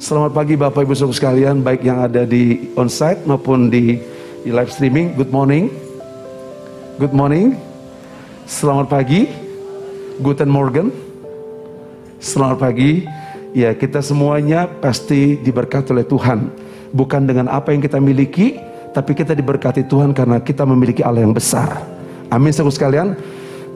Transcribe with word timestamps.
Selamat 0.00 0.32
pagi 0.32 0.56
Bapak 0.56 0.88
Ibu 0.88 0.96
Saudara 0.96 1.12
sekalian, 1.12 1.60
baik 1.60 1.84
yang 1.84 2.00
ada 2.00 2.24
di 2.24 2.72
onsite 2.72 3.20
maupun 3.28 3.68
di, 3.68 4.00
di 4.40 4.48
live 4.48 4.72
streaming. 4.72 5.12
Good 5.12 5.28
morning. 5.28 5.68
Good 6.96 7.12
morning. 7.12 7.52
Selamat 8.48 8.88
pagi. 8.88 9.28
Guten 10.24 10.48
Morgen. 10.48 10.88
Selamat 12.16 12.64
pagi. 12.64 13.04
Ya, 13.52 13.76
kita 13.76 14.00
semuanya 14.00 14.72
pasti 14.80 15.36
diberkati 15.36 15.92
oleh 15.92 16.08
Tuhan. 16.08 16.48
Bukan 16.96 17.28
dengan 17.28 17.52
apa 17.52 17.76
yang 17.76 17.84
kita 17.84 18.00
miliki, 18.00 18.56
tapi 18.96 19.12
kita 19.12 19.36
diberkati 19.36 19.84
Tuhan 19.84 20.16
karena 20.16 20.40
kita 20.40 20.64
memiliki 20.64 21.04
Allah 21.04 21.28
yang 21.28 21.36
besar. 21.36 21.76
Amin 22.32 22.56
saudara 22.56 22.72
sekalian. 22.72 23.08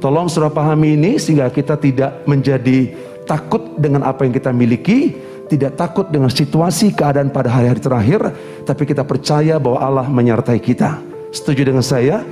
Tolong 0.00 0.32
saudara 0.32 0.48
pahami 0.48 0.96
ini 0.96 1.20
sehingga 1.20 1.52
kita 1.52 1.76
tidak 1.76 2.24
menjadi 2.24 2.96
takut 3.28 3.76
dengan 3.76 4.08
apa 4.08 4.24
yang 4.24 4.32
kita 4.32 4.56
miliki, 4.56 5.20
tidak 5.48 5.76
takut 5.76 6.08
dengan 6.08 6.32
situasi 6.32 6.96
keadaan 6.96 7.28
pada 7.28 7.52
hari-hari 7.52 7.80
terakhir, 7.80 8.20
tapi 8.64 8.82
kita 8.88 9.04
percaya 9.04 9.60
bahwa 9.60 9.78
Allah 9.80 10.06
menyertai 10.08 10.60
kita. 10.60 11.00
Setuju 11.34 11.68
dengan 11.68 11.84
saya? 11.84 12.24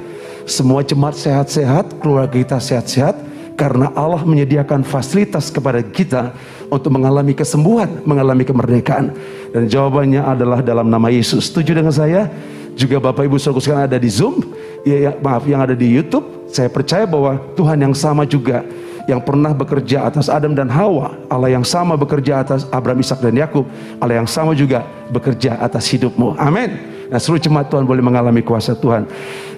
Semua 0.48 0.82
jemaat 0.82 1.14
sehat-sehat, 1.14 2.02
keluarga 2.02 2.34
kita 2.34 2.58
sehat-sehat, 2.58 3.14
karena 3.54 3.92
Allah 3.94 4.24
menyediakan 4.24 4.82
fasilitas 4.82 5.52
kepada 5.52 5.84
kita 5.84 6.34
untuk 6.72 6.90
mengalami 6.90 7.36
kesembuhan, 7.36 8.02
mengalami 8.02 8.42
kemerdekaan. 8.42 9.12
Dan 9.52 9.68
jawabannya 9.68 10.24
adalah 10.24 10.64
dalam 10.64 10.88
nama 10.88 11.12
Yesus. 11.12 11.52
Setuju 11.52 11.78
dengan 11.78 11.92
saya? 11.92 12.26
Juga 12.72 12.96
Bapak 12.98 13.28
Ibu 13.28 13.36
Saudara 13.36 13.60
sekarang 13.60 13.84
ada 13.92 13.98
di 14.00 14.08
Zoom, 14.08 14.40
ya, 14.82 14.96
ya 14.96 15.10
maaf 15.20 15.44
yang 15.44 15.60
ada 15.60 15.76
di 15.76 15.92
YouTube. 15.92 16.48
Saya 16.48 16.72
percaya 16.72 17.04
bahwa 17.04 17.36
Tuhan 17.52 17.76
yang 17.76 17.92
sama 17.92 18.24
juga 18.24 18.64
yang 19.10 19.20
pernah 19.22 19.50
bekerja 19.50 20.06
atas 20.06 20.30
Adam 20.30 20.54
dan 20.54 20.70
Hawa, 20.70 21.14
Allah 21.26 21.50
yang 21.54 21.66
sama 21.66 21.98
bekerja 21.98 22.42
atas 22.42 22.66
Abraham, 22.70 23.02
Ishak 23.02 23.18
dan 23.18 23.34
Yakub, 23.34 23.66
Allah 23.98 24.22
yang 24.22 24.28
sama 24.30 24.54
juga 24.54 24.86
bekerja 25.10 25.58
atas 25.58 25.90
hidupmu. 25.90 26.38
Amin. 26.38 26.78
Nah, 27.12 27.20
seluruh 27.20 27.42
jemaat 27.42 27.68
Tuhan 27.68 27.84
boleh 27.84 28.00
mengalami 28.00 28.40
kuasa 28.40 28.72
Tuhan. 28.72 29.04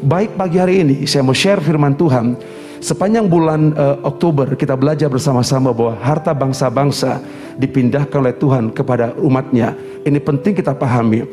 Baik 0.03 0.35
pagi 0.35 0.59
hari 0.59 0.83
ini 0.83 0.97
saya 1.07 1.23
mau 1.23 1.37
share 1.37 1.63
firman 1.63 1.95
Tuhan. 1.95 2.35
Sepanjang 2.83 3.31
bulan 3.31 3.73
uh, 3.73 3.97
Oktober 4.05 4.53
kita 4.59 4.77
belajar 4.77 5.09
bersama-sama 5.09 5.73
bahwa 5.73 5.97
harta 6.03 6.37
bangsa-bangsa 6.37 7.23
dipindahkan 7.57 8.19
oleh 8.21 8.37
Tuhan 8.37 8.75
kepada 8.75 9.17
umatnya. 9.23 9.73
Ini 10.05 10.21
penting 10.21 10.53
kita 10.53 10.77
pahami. 10.77 11.25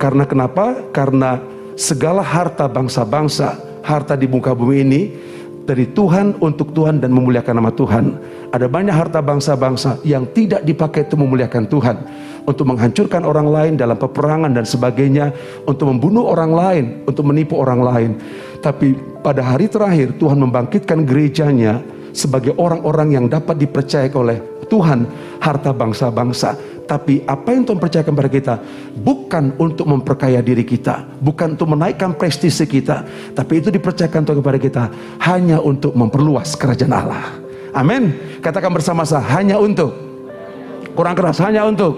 Karena 0.00 0.24
kenapa? 0.24 0.90
Karena 0.90 1.38
segala 1.76 2.24
harta 2.24 2.64
bangsa-bangsa, 2.66 3.54
harta 3.84 4.16
di 4.16 4.26
muka 4.26 4.56
bumi 4.56 4.76
ini 4.80 5.02
dari 5.64 5.88
Tuhan 5.90 6.40
untuk 6.40 6.72
Tuhan 6.72 7.00
dan 7.00 7.12
memuliakan 7.12 7.54
nama 7.60 7.72
Tuhan. 7.72 8.04
Ada 8.50 8.66
banyak 8.66 8.94
harta 8.94 9.20
bangsa-bangsa 9.22 10.02
yang 10.02 10.26
tidak 10.34 10.66
dipakai 10.66 11.06
untuk 11.06 11.22
memuliakan 11.22 11.64
Tuhan, 11.70 11.96
untuk 12.48 12.64
menghancurkan 12.66 13.22
orang 13.22 13.48
lain 13.48 13.72
dalam 13.78 13.94
peperangan 13.94 14.50
dan 14.50 14.66
sebagainya, 14.66 15.30
untuk 15.68 15.92
membunuh 15.92 16.26
orang 16.26 16.52
lain, 16.52 16.84
untuk 17.06 17.22
menipu 17.28 17.60
orang 17.60 17.80
lain. 17.80 18.10
Tapi 18.60 18.96
pada 19.22 19.40
hari 19.44 19.70
terakhir 19.70 20.16
Tuhan 20.18 20.36
membangkitkan 20.40 21.06
gerejanya 21.06 21.80
sebagai 22.12 22.54
orang-orang 22.58 23.16
yang 23.18 23.26
dapat 23.26 23.58
dipercaya 23.58 24.10
oleh 24.14 24.38
Tuhan 24.70 25.06
harta 25.42 25.74
bangsa-bangsa. 25.74 26.54
Tapi 26.90 27.22
apa 27.22 27.54
yang 27.54 27.62
Tuhan 27.62 27.78
percayakan 27.78 28.12
kepada 28.18 28.30
kita 28.30 28.54
bukan 28.98 29.54
untuk 29.62 29.86
memperkaya 29.86 30.42
diri 30.42 30.66
kita, 30.66 31.06
bukan 31.22 31.54
untuk 31.54 31.70
menaikkan 31.70 32.18
prestise 32.18 32.66
kita, 32.66 33.06
tapi 33.30 33.62
itu 33.62 33.70
dipercayakan 33.70 34.26
Tuhan 34.26 34.38
kepada 34.42 34.58
kita 34.58 34.84
hanya 35.22 35.62
untuk 35.62 35.94
memperluas 35.94 36.58
kerajaan 36.58 36.90
Allah. 36.90 37.30
Amin. 37.70 38.10
Katakan 38.42 38.74
bersama-sama 38.74 39.22
hanya 39.30 39.62
untuk 39.62 39.94
kurang 40.98 41.14
keras 41.14 41.38
hanya 41.38 41.62
untuk 41.62 41.94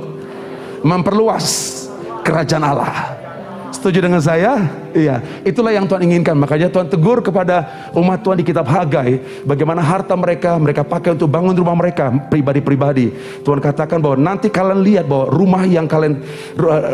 memperluas 0.85 1.47
kerajaan 2.21 2.61
Allah. 2.61 3.22
Setuju 3.73 4.05
dengan 4.05 4.21
saya? 4.21 4.69
Iya, 4.93 5.25
itulah 5.49 5.73
yang 5.73 5.89
Tuhan 5.89 6.05
inginkan. 6.05 6.37
Makanya 6.37 6.69
Tuhan 6.69 6.93
tegur 6.93 7.25
kepada 7.25 7.89
umat 7.97 8.21
Tuhan 8.21 8.37
di 8.37 8.45
kitab 8.45 8.69
Hagai, 8.69 9.43
bagaimana 9.49 9.81
harta 9.81 10.13
mereka 10.13 10.61
mereka 10.61 10.85
pakai 10.85 11.17
untuk 11.17 11.33
bangun 11.33 11.57
rumah 11.57 11.73
mereka 11.73 12.13
pribadi-pribadi. 12.29 13.11
Tuhan 13.41 13.59
katakan 13.65 13.99
bahwa 13.99 14.21
nanti 14.21 14.53
kalian 14.53 14.85
lihat 14.85 15.09
bahwa 15.09 15.33
rumah 15.33 15.65
yang 15.65 15.89
kalian 15.89 16.21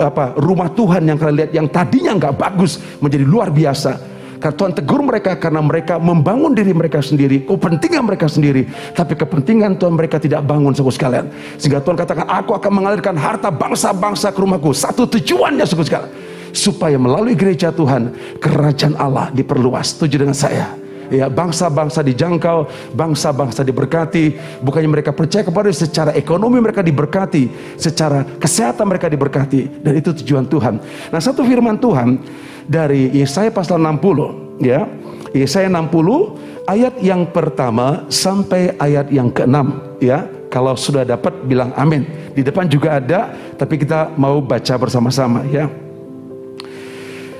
apa 0.01 0.39
rumah 0.39 0.71
Tuhan 0.71 1.03
yang 1.03 1.19
kalian 1.19 1.37
lihat 1.45 1.51
yang 1.51 1.67
tadinya 1.67 2.15
nggak 2.15 2.35
bagus 2.39 2.79
menjadi 3.03 3.27
luar 3.27 3.51
biasa. 3.51 3.99
Karena 4.39 4.55
Tuhan 4.55 4.73
tegur 4.79 5.03
mereka 5.03 5.35
karena 5.35 5.59
mereka 5.59 5.99
membangun 5.99 6.55
diri 6.55 6.71
mereka 6.71 7.03
sendiri, 7.03 7.43
kepentingan 7.43 8.07
mereka 8.07 8.31
sendiri, 8.31 8.71
tapi 8.95 9.19
kepentingan 9.19 9.75
Tuhan 9.83 9.99
mereka 9.99 10.23
tidak 10.23 10.47
bangun 10.47 10.71
suku 10.71 10.95
sekalian. 10.95 11.27
Sehingga 11.59 11.83
Tuhan 11.83 11.99
katakan, 11.99 12.23
aku 12.23 12.55
akan 12.55 12.71
mengalirkan 12.71 13.19
harta 13.19 13.51
bangsa-bangsa 13.51 14.31
ke 14.31 14.39
rumahku. 14.39 14.71
Satu 14.71 15.11
tujuannya 15.11 15.67
suku 15.67 15.83
sekalian 15.83 16.28
supaya 16.53 16.97
melalui 17.01 17.35
gereja 17.35 17.73
Tuhan 17.73 18.15
kerajaan 18.39 18.95
Allah 18.99 19.31
diperluas. 19.33 19.97
Setuju 19.97 20.27
dengan 20.27 20.37
saya? 20.37 20.89
Ya, 21.09 21.25
bangsa-bangsa 21.33 22.05
dijangkau, 22.05 22.69
bangsa-bangsa 22.93 23.65
diberkati, 23.65 24.37
bukannya 24.61 25.01
mereka 25.01 25.17
percaya 25.17 25.41
kepada 25.41 25.73
secara 25.73 26.13
ekonomi 26.13 26.61
mereka 26.61 26.85
diberkati, 26.85 27.49
secara 27.81 28.29
kesehatan 28.37 28.85
mereka 28.85 29.09
diberkati 29.09 29.81
dan 29.81 29.97
itu 29.97 30.13
tujuan 30.21 30.45
Tuhan. 30.45 30.77
Nah, 31.09 31.21
satu 31.21 31.49
firman 31.49 31.81
Tuhan 31.81 32.21
dari 32.69 33.09
Yesaya 33.17 33.49
pasal 33.49 33.81
60 33.81 34.61
ya. 34.61 34.85
Yesaya 35.33 35.73
60 35.73 36.69
ayat 36.69 37.01
yang 37.01 37.25
pertama 37.33 38.05
sampai 38.13 38.77
ayat 38.77 39.09
yang 39.09 39.33
keenam 39.33 39.97
ya. 40.05 40.29
Kalau 40.53 40.77
sudah 40.77 41.05
dapat 41.05 41.45
bilang 41.45 41.73
amin. 41.77 42.05
Di 42.33 42.41
depan 42.41 42.69
juga 42.69 43.01
ada, 43.01 43.33
tapi 43.57 43.81
kita 43.81 44.13
mau 44.17 44.41
baca 44.41 44.77
bersama-sama 44.81 45.45
ya. 45.49 45.69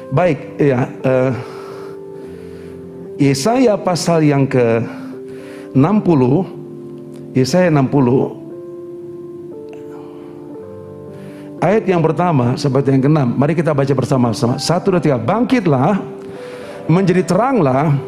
Baik, 0.09 0.57
ya. 0.57 0.89
Uh, 1.05 1.33
Yesaya 3.19 3.75
pasal 3.77 4.25
yang 4.25 4.47
ke 4.49 4.81
60 5.75 7.35
Yesaya 7.35 7.69
60 7.69 8.39
Ayat 11.59 11.85
yang 11.91 11.99
pertama 11.99 12.55
seperti 12.55 12.95
yang 12.95 13.03
keenam. 13.03 13.35
Mari 13.35 13.59
kita 13.59 13.75
baca 13.75 13.91
bersama-sama. 13.91 14.57
Satu, 14.63 14.95
dua, 14.95 15.03
tiga. 15.03 15.19
Bangkitlah 15.19 15.99
Menjadi 16.87 17.27
teranglah 17.27 17.99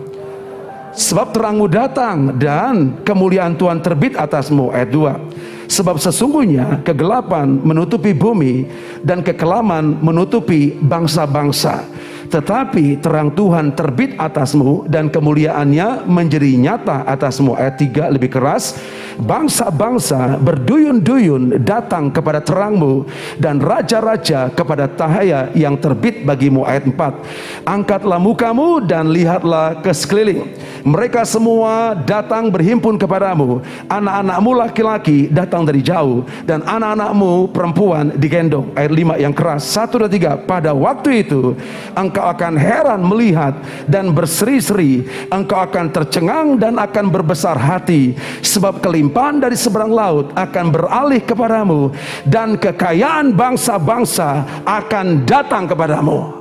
Sebab 0.95 1.35
terangmu 1.35 1.67
datang 1.67 2.39
Dan 2.39 3.03
kemuliaan 3.03 3.59
Tuhan 3.59 3.83
terbit 3.83 4.15
atasmu. 4.15 4.71
Ayat 4.71 4.89
2 4.95 5.40
Sebab 5.71 6.03
sesungguhnya 6.03 6.83
kegelapan 6.83 7.47
menutupi 7.47 8.11
bumi 8.11 8.67
dan 9.07 9.23
kekelaman 9.23 10.03
menutupi 10.03 10.75
bangsa-bangsa. 10.75 11.87
Tetapi 12.31 13.03
terang 13.03 13.35
Tuhan 13.35 13.75
terbit 13.75 14.15
atasmu 14.15 14.87
dan 14.87 15.11
kemuliaannya 15.11 16.07
menjadi 16.07 16.55
nyata 16.55 17.03
atasmu. 17.03 17.59
Ayat 17.59 17.75
3 17.75 18.15
lebih 18.15 18.31
keras. 18.31 18.79
Bangsa-bangsa 19.19 20.39
berduyun-duyun 20.39 21.61
datang 21.67 22.09
kepada 22.15 22.39
terangmu 22.39 23.05
dan 23.37 23.59
raja-raja 23.59 24.49
kepada 24.55 24.87
tahaya 24.87 25.51
yang 25.59 25.75
terbit 25.75 26.23
bagimu. 26.23 26.63
Ayat 26.63 26.87
4. 26.87 27.67
Angkatlah 27.67 28.23
mukamu 28.23 28.79
dan 28.79 29.11
lihatlah 29.11 29.83
ke 29.83 29.91
sekeliling. 29.91 30.55
Mereka 30.87 31.27
semua 31.27 31.99
datang 31.99 32.49
berhimpun 32.49 32.95
kepadamu. 32.97 33.61
Anak-anakmu 33.91 34.51
laki-laki 34.55 35.27
datang 35.29 35.67
dari 35.67 35.83
jauh 35.83 36.23
dan 36.47 36.63
anak-anakmu 36.63 37.51
perempuan 37.51 38.15
digendong. 38.15 38.71
Ayat 38.79 38.95
5 38.95 39.19
yang 39.19 39.35
keras. 39.35 39.67
1 39.67 40.07
dan 40.07 40.09
3. 40.09 40.47
Pada 40.47 40.71
waktu 40.73 41.27
itu 41.27 41.59
engkau 41.93 42.20
akan 42.21 42.55
heran 42.55 43.01
melihat 43.03 43.57
dan 43.89 44.13
berseri-seri. 44.15 45.05
Engkau 45.33 45.61
akan 45.61 45.91
tercengang 45.91 46.61
dan 46.61 46.77
akan 46.77 47.11
berbesar 47.11 47.57
hati 47.59 48.15
sebab 48.41 48.79
kelimpahan 48.79 49.41
dari 49.41 49.57
seberang 49.59 49.91
laut 49.91 50.31
akan 50.37 50.67
beralih 50.71 51.23
kepadamu 51.25 51.91
dan 52.29 52.61
kekayaan 52.61 53.33
bangsa-bangsa 53.35 54.45
akan 54.65 55.25
datang 55.27 55.67
kepadamu. 55.67 56.41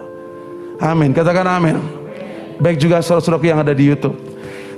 Amin. 0.79 1.11
Katakan 1.11 1.47
amin. 1.47 1.75
Baik 2.59 2.79
juga 2.79 2.99
saudara-saudaraku 2.99 3.45
yang 3.47 3.59
ada 3.63 3.71
di 3.71 3.87
YouTube. 3.87 4.15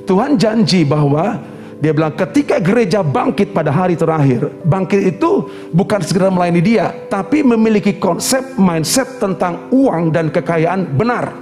Tuhan 0.05 0.37
janji 0.37 0.81
bahwa 0.85 1.50
dia 1.81 1.97
bilang 1.97 2.13
ketika 2.13 2.61
gereja 2.61 3.01
bangkit 3.01 3.57
pada 3.57 3.73
hari 3.73 3.97
terakhir, 3.97 4.53
bangkit 4.61 5.17
itu 5.17 5.49
bukan 5.73 5.97
segera 6.05 6.29
melayani 6.29 6.61
dia, 6.61 6.93
tapi 7.09 7.41
memiliki 7.41 7.97
konsep 7.97 8.53
mindset 8.53 9.17
tentang 9.17 9.65
uang 9.73 10.13
dan 10.13 10.29
kekayaan 10.29 10.93
benar. 10.93 11.33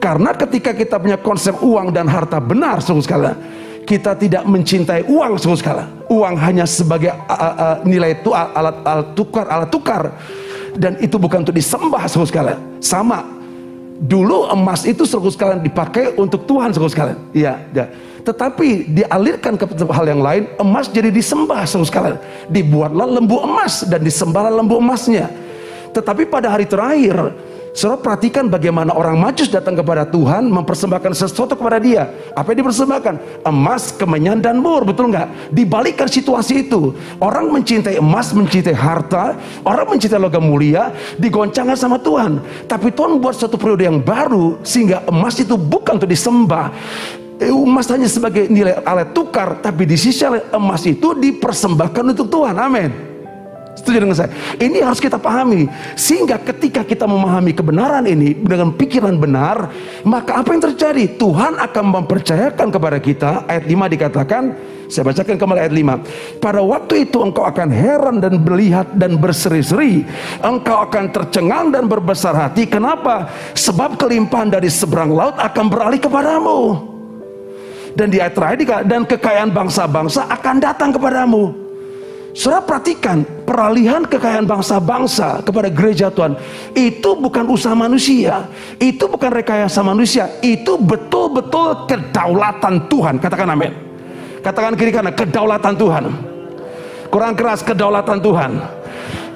Karena 0.00 0.32
ketika 0.32 0.72
kita 0.72 0.96
punya 0.96 1.20
konsep 1.20 1.60
uang 1.60 1.92
dan 1.92 2.08
harta 2.08 2.40
benar, 2.40 2.80
sungguh 2.80 3.04
sekali, 3.04 3.28
kita 3.84 4.16
tidak 4.16 4.48
mencintai 4.48 5.04
uang, 5.04 5.36
sungguh 5.36 5.60
sekali. 5.60 5.84
Uang 6.08 6.40
hanya 6.40 6.64
sebagai 6.64 7.12
uh, 7.12 7.36
uh, 7.36 7.76
nilai 7.84 8.16
itu 8.16 8.32
alat 8.32 8.80
alat 8.88 9.12
tukar, 9.12 9.44
alat 9.52 9.68
tukar, 9.68 10.16
dan 10.80 10.96
itu 11.04 11.20
bukan 11.20 11.44
untuk 11.44 11.52
disembah, 11.52 12.08
sungguh 12.08 12.30
sekali. 12.32 12.56
Sama 12.80 13.36
Dulu 13.98 14.46
emas 14.54 14.86
itu 14.86 15.02
seluruh 15.02 15.34
sekalian 15.34 15.58
dipakai 15.58 16.14
untuk 16.14 16.46
Tuhan 16.46 16.70
seluruh 16.70 16.86
sekalian. 16.86 17.18
Iya, 17.34 17.66
ya. 17.74 17.84
Tetapi 18.28 18.92
dialirkan 18.92 19.56
ke 19.56 19.64
hal 19.88 20.04
yang 20.04 20.20
lain, 20.20 20.52
emas 20.60 20.92
jadi 20.92 21.08
disembah 21.08 21.64
saudara 21.64 21.88
sekalian. 21.88 22.18
Dibuatlah 22.52 23.08
lembu 23.08 23.40
emas 23.40 23.88
dan 23.88 24.04
disembahlah 24.04 24.52
lembu 24.52 24.76
emasnya. 24.76 25.32
Tetapi 25.96 26.28
pada 26.28 26.52
hari 26.52 26.68
terakhir, 26.68 27.32
Saudara 27.78 28.00
perhatikan 28.00 28.50
bagaimana 28.50 28.90
orang 28.90 29.14
majus 29.14 29.46
datang 29.46 29.78
kepada 29.78 30.02
Tuhan 30.02 30.50
mempersembahkan 30.50 31.14
sesuatu 31.14 31.54
kepada 31.54 31.78
dia. 31.78 32.10
Apa 32.34 32.50
yang 32.50 32.66
dipersembahkan? 32.66 33.44
Emas, 33.46 33.94
kemenyan, 33.94 34.42
dan 34.42 34.58
mur. 34.58 34.82
Betul 34.82 35.14
nggak? 35.14 35.54
Dibalikan 35.54 36.10
situasi 36.10 36.66
itu. 36.66 36.90
Orang 37.22 37.54
mencintai 37.54 38.02
emas, 38.02 38.34
mencintai 38.34 38.74
harta. 38.74 39.38
Orang 39.62 39.94
mencintai 39.94 40.18
logam 40.18 40.42
mulia. 40.42 40.90
Digoncangkan 41.22 41.78
sama 41.78 42.02
Tuhan. 42.02 42.42
Tapi 42.66 42.90
Tuhan 42.90 43.22
buat 43.22 43.38
satu 43.38 43.54
periode 43.54 43.86
yang 43.86 44.02
baru. 44.02 44.58
Sehingga 44.66 45.06
emas 45.06 45.38
itu 45.38 45.54
bukan 45.54 46.02
untuk 46.02 46.10
disembah 46.10 46.74
emas 47.46 47.86
hanya 47.90 48.10
sebagai 48.10 48.50
nilai 48.50 48.82
alat 48.82 49.14
tukar 49.14 49.62
tapi 49.62 49.86
di 49.86 49.94
sisi 49.94 50.26
emas 50.26 50.82
itu 50.82 51.14
dipersembahkan 51.14 52.04
untuk 52.16 52.26
Tuhan 52.26 52.58
amin 52.58 53.08
Setuju 53.78 53.98
dengan 54.02 54.18
saya? 54.18 54.30
Ini 54.58 54.82
harus 54.82 54.98
kita 54.98 55.22
pahami. 55.22 55.70
Sehingga 55.94 56.34
ketika 56.42 56.82
kita 56.82 57.06
memahami 57.06 57.54
kebenaran 57.54 58.02
ini 58.10 58.34
dengan 58.34 58.74
pikiran 58.74 59.14
benar, 59.14 59.70
maka 60.02 60.42
apa 60.42 60.50
yang 60.50 60.62
terjadi? 60.66 61.14
Tuhan 61.14 61.62
akan 61.62 61.84
mempercayakan 62.02 62.68
kepada 62.74 62.98
kita. 62.98 63.46
Ayat 63.46 63.70
5 63.70 63.94
dikatakan, 63.94 64.42
saya 64.90 65.06
bacakan 65.06 65.38
kembali 65.38 65.60
ayat 65.62 65.74
5. 65.78 66.42
Pada 66.42 66.60
waktu 66.66 67.06
itu 67.06 67.22
engkau 67.22 67.46
akan 67.46 67.70
heran 67.70 68.18
dan 68.18 68.42
melihat 68.42 68.90
dan 68.98 69.14
berseri-seri. 69.14 70.02
Engkau 70.42 70.82
akan 70.82 71.14
tercengang 71.14 71.70
dan 71.70 71.86
berbesar 71.86 72.34
hati. 72.34 72.66
Kenapa? 72.66 73.30
Sebab 73.54 73.94
kelimpahan 73.94 74.50
dari 74.50 74.66
seberang 74.66 75.14
laut 75.14 75.38
akan 75.38 75.64
beralih 75.70 76.02
kepadamu. 76.02 76.97
Dan 77.98 78.14
di 78.14 78.22
ayat 78.22 78.38
terakhir 78.38 78.86
dan 78.86 79.02
kekayaan 79.02 79.50
bangsa-bangsa 79.50 80.30
akan 80.30 80.62
datang 80.62 80.94
kepadamu. 80.94 81.50
Saudara 82.30 82.62
perhatikan 82.62 83.26
peralihan 83.42 84.06
kekayaan 84.06 84.46
bangsa-bangsa 84.46 85.42
kepada 85.42 85.66
gereja 85.66 86.06
Tuhan 86.06 86.38
itu 86.78 87.18
bukan 87.18 87.50
usaha 87.50 87.74
manusia, 87.74 88.46
itu 88.78 89.10
bukan 89.10 89.34
rekayasa 89.34 89.82
manusia, 89.82 90.30
itu 90.38 90.78
betul-betul 90.78 91.90
kedaulatan 91.90 92.86
Tuhan. 92.86 93.18
Katakan 93.18 93.50
amin. 93.50 93.74
Katakan 94.38 94.78
kiri 94.78 94.94
kanan 94.94 95.18
kedaulatan 95.18 95.74
Tuhan. 95.74 96.04
Kurang 97.10 97.34
keras 97.34 97.66
kedaulatan 97.66 98.22
Tuhan. 98.22 98.77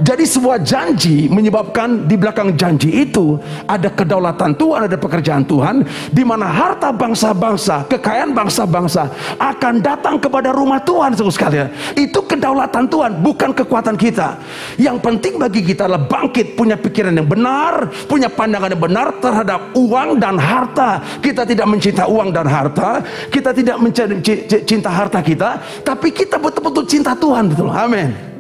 Jadi 0.03 0.27
sebuah 0.27 0.59
janji 0.67 1.31
menyebabkan 1.31 2.11
di 2.11 2.19
belakang 2.19 2.59
janji 2.59 3.07
itu 3.07 3.39
ada 3.71 3.87
kedaulatan 3.87 4.59
Tuhan, 4.59 4.91
ada 4.91 4.99
pekerjaan 4.99 5.47
Tuhan 5.47 5.87
di 6.11 6.27
mana 6.27 6.51
harta 6.51 6.91
bangsa-bangsa, 6.91 7.87
kekayaan 7.87 8.35
bangsa-bangsa 8.35 9.07
akan 9.39 9.79
datang 9.79 10.19
kepada 10.19 10.51
rumah 10.51 10.83
Tuhan 10.83 11.15
seluruh 11.15 11.31
sekalian. 11.31 11.71
Itu 11.95 12.27
kedaulatan 12.27 12.91
Tuhan, 12.91 13.23
bukan 13.23 13.55
kekuatan 13.55 13.95
kita. 13.95 14.43
Yang 14.75 14.99
penting 15.07 15.39
bagi 15.39 15.63
kita 15.63 15.87
adalah 15.87 16.03
bangkit, 16.03 16.59
punya 16.59 16.75
pikiran 16.75 17.15
yang 17.15 17.31
benar, 17.31 17.87
punya 18.11 18.27
pandangan 18.27 18.75
yang 18.75 18.83
benar 18.83 19.07
terhadap 19.23 19.71
uang 19.79 20.19
dan 20.19 20.35
harta. 20.35 20.99
Kita 21.23 21.47
tidak 21.47 21.71
mencinta 21.71 22.11
uang 22.11 22.35
dan 22.35 22.51
harta, 22.51 23.07
kita 23.31 23.55
tidak 23.55 23.79
mencinta 23.79 24.91
harta 24.91 25.23
kita, 25.23 25.63
tapi 25.87 26.11
kita 26.11 26.43
betul-betul 26.43 26.91
cinta 26.91 27.15
Tuhan 27.15 27.55
betul. 27.55 27.71
Amin. 27.71 28.32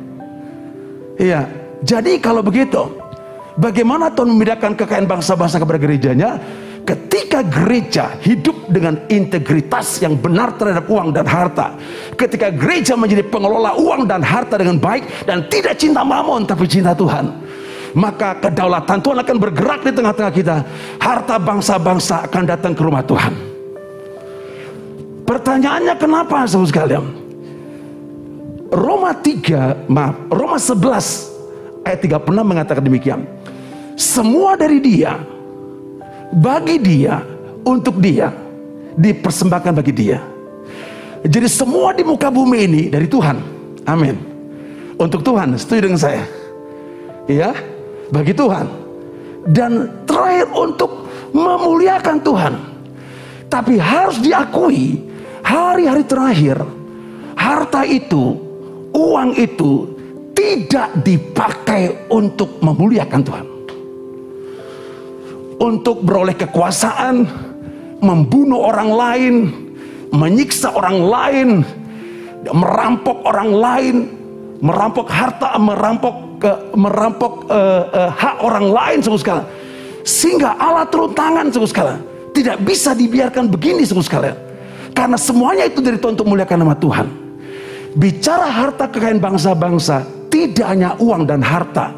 Iya. 1.19 1.49
Jadi 1.83 2.23
kalau 2.23 2.41
begitu, 2.47 2.79
bagaimana 3.59 4.09
Tuhan 4.15 4.31
membedakan 4.33 4.79
kekayaan 4.79 5.09
bangsa-bangsa 5.11 5.59
kepada 5.59 5.79
gerejanya? 5.81 6.39
Ketika 6.83 7.47
gereja 7.47 8.11
hidup 8.27 8.67
dengan 8.67 8.99
integritas 9.07 10.03
yang 10.03 10.19
benar 10.19 10.59
terhadap 10.59 10.91
uang 10.91 11.15
dan 11.15 11.23
harta, 11.31 11.79
ketika 12.19 12.51
gereja 12.51 12.99
menjadi 12.99 13.23
pengelola 13.23 13.79
uang 13.79 14.11
dan 14.11 14.19
harta 14.19 14.59
dengan 14.59 14.83
baik 14.83 15.07
dan 15.23 15.47
tidak 15.47 15.79
cinta 15.79 16.03
mamon 16.03 16.43
tapi 16.43 16.67
cinta 16.67 16.91
Tuhan, 16.91 17.31
maka 17.95 18.35
kedaulatan 18.43 18.99
Tuhan 18.99 19.19
akan 19.23 19.37
bergerak 19.39 19.81
di 19.87 19.93
tengah-tengah 19.95 20.33
kita. 20.35 20.57
Harta 20.99 21.39
bangsa-bangsa 21.39 22.27
akan 22.27 22.43
datang 22.51 22.75
ke 22.75 22.83
rumah 22.83 23.07
Tuhan. 23.07 23.35
Pertanyaannya 25.23 25.95
kenapa 26.03 26.51
saudara 26.51 26.67
sekalian? 26.67 27.22
Roma 28.73 29.13
3, 29.13 29.85
maaf, 29.93 30.17
Roma 30.33 30.57
11 30.57 31.85
ayat 31.85 32.01
36 32.01 32.25
mengatakan 32.41 32.81
demikian. 32.81 33.21
Semua 34.01 34.57
dari 34.57 34.81
dia, 34.81 35.21
bagi 36.33 36.81
dia, 36.81 37.21
untuk 37.69 38.01
dia, 38.01 38.33
dipersembahkan 38.97 39.77
bagi 39.77 39.93
dia. 39.93 40.25
Jadi 41.21 41.47
semua 41.53 41.93
di 41.93 42.01
muka 42.01 42.33
bumi 42.33 42.59
ini 42.65 42.83
dari 42.89 43.05
Tuhan. 43.05 43.37
Amin. 43.85 44.17
Untuk 44.97 45.21
Tuhan, 45.21 45.53
setuju 45.61 45.93
dengan 45.93 46.01
saya? 46.01 46.25
Ya, 47.29 47.53
bagi 48.09 48.33
Tuhan. 48.33 48.67
Dan 49.53 50.01
terakhir 50.09 50.49
untuk 50.49 51.13
memuliakan 51.37 52.17
Tuhan. 52.25 52.55
Tapi 53.53 53.77
harus 53.77 54.17
diakui, 54.17 54.97
hari-hari 55.45 56.09
terakhir, 56.09 56.57
harta 57.37 57.85
itu 57.85 58.42
uang 58.93 59.37
itu 59.37 59.89
tidak 60.33 61.05
dipakai 61.05 62.09
untuk 62.09 62.61
memuliakan 62.61 63.21
Tuhan. 63.25 63.47
Untuk 65.63 66.03
beroleh 66.03 66.35
kekuasaan, 66.35 67.23
membunuh 68.03 68.67
orang 68.67 68.91
lain, 68.91 69.35
menyiksa 70.11 70.75
orang 70.75 70.99
lain, 70.99 71.49
merampok 72.51 73.23
orang 73.23 73.51
lain, 73.55 73.97
merampok 74.59 75.07
harta, 75.07 75.55
merampok 75.57 76.17
merampok 76.75 77.47
uh, 77.47 77.87
uh, 77.87 78.11
hak 78.11 78.43
orang 78.43 78.67
lain 78.67 78.99
sekalian. 78.99 79.47
Sehingga 80.03 80.59
Allah 80.59 80.83
turun 80.91 81.15
tangan 81.15 81.47
sekalian. 81.55 82.03
Tidak 82.35 82.59
bisa 82.67 82.91
dibiarkan 82.97 83.47
begini 83.47 83.87
sekalian. 83.87 84.35
Karena 84.91 85.15
semuanya 85.15 85.71
itu 85.71 85.79
dari 85.79 85.95
Tuhan 85.95 86.19
untuk 86.19 86.27
memuliakan 86.27 86.59
nama 86.59 86.75
Tuhan. 86.75 87.22
Bicara 87.93 88.49
harta 88.49 88.89
kekayaan 88.89 89.21
bangsa-bangsa, 89.21 90.29
tidak 90.33 90.65
hanya 90.65 90.97
uang 90.97 91.29
dan 91.29 91.45
harta. 91.45 91.93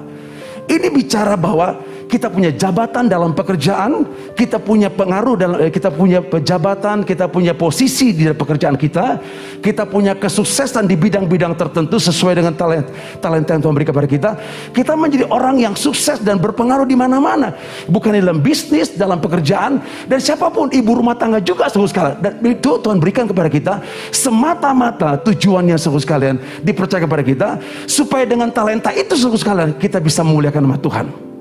Ini 0.67 0.91
bicara 0.91 1.39
bahwa 1.39 1.79
kita 2.15 2.31
punya 2.31 2.55
jabatan 2.55 3.11
dalam 3.11 3.35
pekerjaan, 3.35 4.07
kita 4.39 4.63
punya 4.63 4.87
pengaruh 4.87 5.35
dalam 5.35 5.59
eh, 5.59 5.67
kita 5.75 5.91
punya 5.91 6.23
jabatan, 6.23 7.03
kita 7.03 7.27
punya 7.27 7.59
posisi 7.59 8.15
di 8.15 8.31
dalam 8.31 8.39
pekerjaan 8.39 8.79
kita, 8.79 9.19
kita 9.59 9.83
punya 9.83 10.15
kesuksesan 10.15 10.87
di 10.87 10.95
bidang-bidang 10.95 11.59
tertentu 11.59 11.99
sesuai 11.99 12.39
dengan 12.39 12.55
talent 12.55 12.87
talenta 13.19 13.59
yang 13.59 13.67
Tuhan 13.67 13.75
berikan 13.75 13.91
kepada 13.99 14.07
kita. 14.07 14.31
Kita 14.71 14.95
menjadi 14.95 15.27
orang 15.27 15.59
yang 15.59 15.75
sukses 15.75 16.23
dan 16.23 16.39
berpengaruh 16.39 16.87
di 16.87 16.95
mana-mana, 16.95 17.59
bukan 17.91 18.15
dalam 18.15 18.39
bisnis, 18.39 18.95
dalam 18.95 19.19
pekerjaan 19.19 19.83
dan 20.07 20.23
siapa 20.23 20.55
pun 20.55 20.71
ibu 20.71 20.95
rumah 20.95 21.19
tangga 21.19 21.43
juga 21.43 21.67
seluruh 21.67 21.91
sekalian. 21.91 22.23
Dan 22.23 22.33
itu 22.47 22.79
Tuhan 22.79 23.03
berikan 23.03 23.27
kepada 23.27 23.51
kita 23.51 23.83
semata-mata 24.15 25.19
tujuannya 25.19 25.75
seluruh 25.75 25.99
sekalian 25.99 26.39
dipercaya 26.63 27.03
kepada 27.03 27.27
kita 27.27 27.49
supaya 27.91 28.23
dengan 28.23 28.55
talenta 28.55 28.95
itu 28.95 29.19
seluruh 29.19 29.43
sekalian 29.43 29.75
kita 29.75 29.99
bisa 29.99 30.23
memuliakan 30.23 30.63
nama 30.63 30.79
Tuhan. 30.79 31.34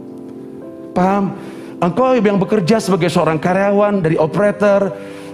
Paham? 0.94 1.34
Engkau 1.84 2.16
yang 2.16 2.40
bekerja 2.40 2.80
sebagai 2.80 3.12
seorang 3.12 3.42
karyawan 3.42 4.00
dari 4.00 4.16
operator, 4.16 4.94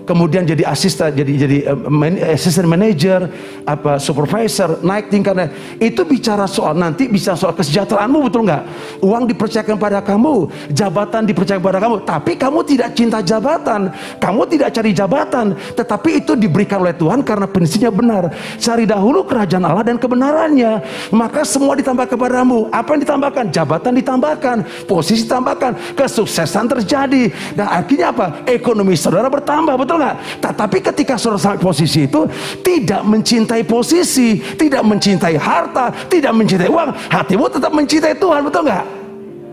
kemudian 0.10 0.42
jadi 0.42 0.66
asisten 0.66 1.14
jadi 1.14 1.34
jadi 1.46 1.58
uh, 1.70 2.34
asisten 2.34 2.66
manager 2.66 3.30
apa 3.70 4.02
supervisor 4.02 4.82
naik 4.82 5.14
tingkatnya 5.14 5.54
itu 5.78 6.02
bicara 6.02 6.50
soal 6.50 6.74
nanti 6.74 7.06
bisa 7.06 7.38
soal 7.38 7.54
kesejahteraanmu 7.54 8.26
betul 8.26 8.50
nggak? 8.50 8.64
Uang 9.06 9.30
dipercayakan 9.30 9.78
pada 9.78 10.02
kamu 10.02 10.50
jabatan 10.74 11.30
dipercayakan 11.30 11.62
pada 11.62 11.78
kamu. 11.78 11.96
Tapi 12.02 12.34
kamu 12.34 12.60
tidak 12.66 12.90
cinta 12.98 13.22
jabatan 13.22 13.94
kamu 14.18 14.42
tidak 14.50 14.70
cari 14.74 14.92
jabatan. 14.96 15.46
Tetapi 15.78 16.10
itu 16.26 16.34
diberikan 16.34 16.82
oleh 16.82 16.96
Tuhan 16.98 17.22
karena 17.22 17.46
prinsipnya 17.46 17.94
benar. 17.94 18.34
Cari 18.58 18.90
dahulu 18.90 19.28
kerajaan 19.28 19.64
Allah 19.68 19.86
dan 19.86 20.02
kebenarannya. 20.02 20.82
Maka 21.14 21.46
semua 21.46 21.78
ditambah 21.78 22.10
kepadamu. 22.10 22.72
Apa 22.74 22.96
yang 22.96 23.02
ditambahkan? 23.06 23.46
Jabatan 23.54 23.94
ditambahkan 24.00 24.58
posisi 24.90 25.28
ditambahkan 25.28 25.94
kesuksesan 25.94 26.66
terjadi. 26.80 27.30
Dan 27.54 27.68
akhirnya 27.70 28.10
apa? 28.16 28.26
Ekonomi 28.50 28.96
saudara 28.98 29.28
bertambah 29.30 29.76
betul 29.78 29.99
nggak? 30.00 30.16
Tetapi 30.40 30.78
ketika 30.80 31.14
saudara 31.20 31.44
sampai 31.44 31.60
posisi 31.60 32.08
itu 32.08 32.24
tidak 32.64 33.04
mencintai 33.04 33.68
posisi, 33.68 34.40
tidak 34.56 34.82
mencintai 34.88 35.36
harta, 35.36 35.92
tidak 36.08 36.32
mencintai 36.32 36.72
uang, 36.72 36.90
hatimu 37.12 37.46
tetap 37.52 37.72
mencintai 37.76 38.16
Tuhan, 38.16 38.42
betul 38.48 38.64
nggak? 38.64 38.86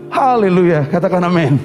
Haleluya, 0.07 0.87
katakan 0.87 1.27
amin. 1.27 1.59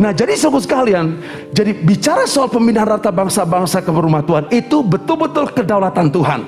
Nah 0.00 0.16
jadi 0.16 0.32
saudara 0.32 0.64
sekalian, 0.64 1.20
jadi 1.52 1.76
bicara 1.76 2.24
soal 2.24 2.48
pemindahan 2.48 2.96
harta 2.96 3.12
bangsa-bangsa 3.12 3.84
ke 3.84 3.90
rumah 3.92 4.24
Tuhan 4.24 4.48
itu 4.48 4.80
betul-betul 4.80 5.52
kedaulatan 5.52 6.08
Tuhan. 6.08 6.40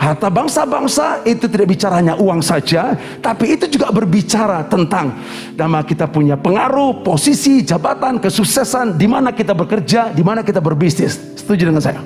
Harta 0.00 0.28
bangsa-bangsa 0.32 1.20
itu 1.28 1.48
tidak 1.48 1.68
bicara 1.72 2.00
hanya 2.00 2.14
uang 2.16 2.40
saja, 2.40 2.96
tapi 3.20 3.56
itu 3.56 3.68
juga 3.68 3.92
berbicara 3.92 4.64
tentang 4.66 5.16
nama 5.52 5.84
kita 5.84 6.08
punya 6.08 6.38
pengaruh, 6.38 7.04
posisi, 7.04 7.60
jabatan, 7.60 8.16
kesuksesan, 8.22 8.96
di 8.96 9.04
mana 9.04 9.34
kita 9.34 9.52
bekerja, 9.52 10.12
di 10.12 10.24
mana 10.24 10.40
kita 10.40 10.60
berbisnis. 10.64 11.16
Setuju 11.36 11.68
dengan 11.68 11.82
saya? 11.82 12.00